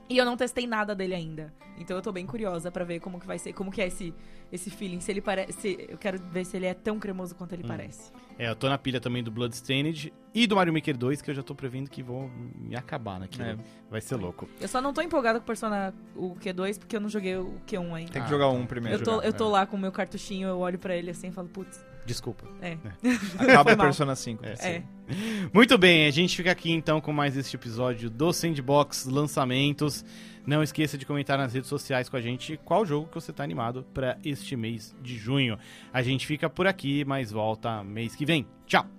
E 0.10 0.18
eu 0.18 0.24
não 0.24 0.38
testei 0.38 0.68
nada 0.68 0.94
dele 0.96 1.14
ainda. 1.16 1.54
Então 1.78 1.96
eu 1.98 2.02
tô 2.02 2.12
bem 2.12 2.26
curiosa 2.26 2.72
pra 2.72 2.84
ver 2.86 3.00
como 3.00 3.20
que 3.20 3.26
vai 3.28 3.38
ser, 3.40 3.54
como 3.54 3.72
que 3.72 3.82
é 3.82 3.88
esse, 3.88 4.14
esse 4.52 4.70
feeling. 4.70 5.00
Se 5.02 5.12
ele 5.12 5.20
parece. 5.22 5.86
Eu 5.90 5.98
quero 5.98 6.18
ver 6.32 6.46
se 6.46 6.56
ele 6.56 6.66
é 6.66 6.74
tão 6.74 6.98
cremoso 7.00 7.36
quanto 7.36 7.54
ele 7.54 7.64
Hum. 7.64 7.68
parece. 7.68 8.12
É, 8.40 8.48
eu 8.50 8.56
tô 8.56 8.70
na 8.70 8.78
pilha 8.78 9.02
também 9.02 9.24
do 9.24 9.32
Bloodstained 9.32 10.14
e 10.34 10.46
do 10.46 10.56
Mario 10.56 10.72
Maker 10.72 10.96
2, 10.96 11.22
que 11.24 11.32
eu 11.32 11.36
já 11.36 11.42
tô 11.42 11.56
prevendo 11.56 11.90
que 11.90 12.04
vão 12.04 12.30
me 12.56 12.76
acabar 12.76 13.20
naquilo. 13.20 13.44
É. 13.46 13.58
Vai 13.90 14.00
ser 14.00 14.16
louco. 14.16 14.48
Eu 14.62 14.68
só 14.68 14.80
não 14.80 14.94
tô 14.94 15.02
empolgada 15.02 15.40
com 15.40 15.44
o 15.44 15.48
Persona 15.48 15.92
o 16.16 16.36
Q2, 16.36 16.78
porque 16.78 16.96
eu 16.96 17.00
não 17.00 17.10
joguei 17.10 17.36
o 17.36 17.60
Q1 17.68 17.94
ainda. 17.96 18.12
Tem 18.12 18.22
que 18.22 18.28
Ah, 18.28 18.30
jogar 18.32 18.50
um 18.50 18.66
primeiro. 18.66 19.00
Eu 19.00 19.04
tô, 19.04 19.22
eu 19.22 19.34
tô 19.34 19.48
É. 19.48 19.52
lá 19.52 19.66
com 19.66 19.76
o 19.76 19.80
meu 19.80 19.92
cartuchinho, 19.92 20.48
eu 20.48 20.60
olho 20.60 20.78
pra 20.78 20.96
ele 20.96 21.10
assim 21.10 21.30
e 21.30 21.32
falo, 21.32 21.48
putz, 21.48 21.84
Desculpa. 22.08 22.46
É. 22.62 22.78
Acaba 23.38 23.66
Foi 23.66 23.74
o 23.74 23.78
mal. 23.78 23.88
Persona 23.88 24.16
5. 24.16 24.46
É. 24.46 24.54
É. 24.62 24.84
Muito 25.54 25.78
bem, 25.78 26.08
a 26.08 26.12
gente 26.12 26.36
fica 26.36 26.52
aqui 26.52 26.72
então 26.72 27.02
com 27.02 27.12
mais 27.12 27.36
este 27.36 27.56
episódio 27.58 28.10
do 28.10 28.32
Sandbox 28.32 29.06
Lançamentos. 29.06 30.06
Não 30.46 30.64
esqueça 30.64 30.98
de 30.98 31.06
comentar 31.06 31.38
nas 31.38 31.54
redes 31.54 31.70
sociais 31.70 32.08
com 32.08 32.16
a 32.16 32.22
gente 32.22 32.58
qual 32.64 32.86
jogo 32.86 33.08
que 33.08 33.16
você 33.16 33.34
tá 33.34 33.44
animado 33.44 33.86
para 33.94 34.18
este 34.24 34.56
mês 34.56 34.96
de 35.02 35.18
junho. 35.18 35.60
A 35.92 36.02
gente 36.02 36.26
fica 36.26 36.50
por 36.50 36.66
aqui, 36.66 37.04
mas 37.04 37.30
volta 37.30 37.84
mês 37.84 38.16
que 38.16 38.26
vem. 38.26 38.48
Tchau! 38.66 38.97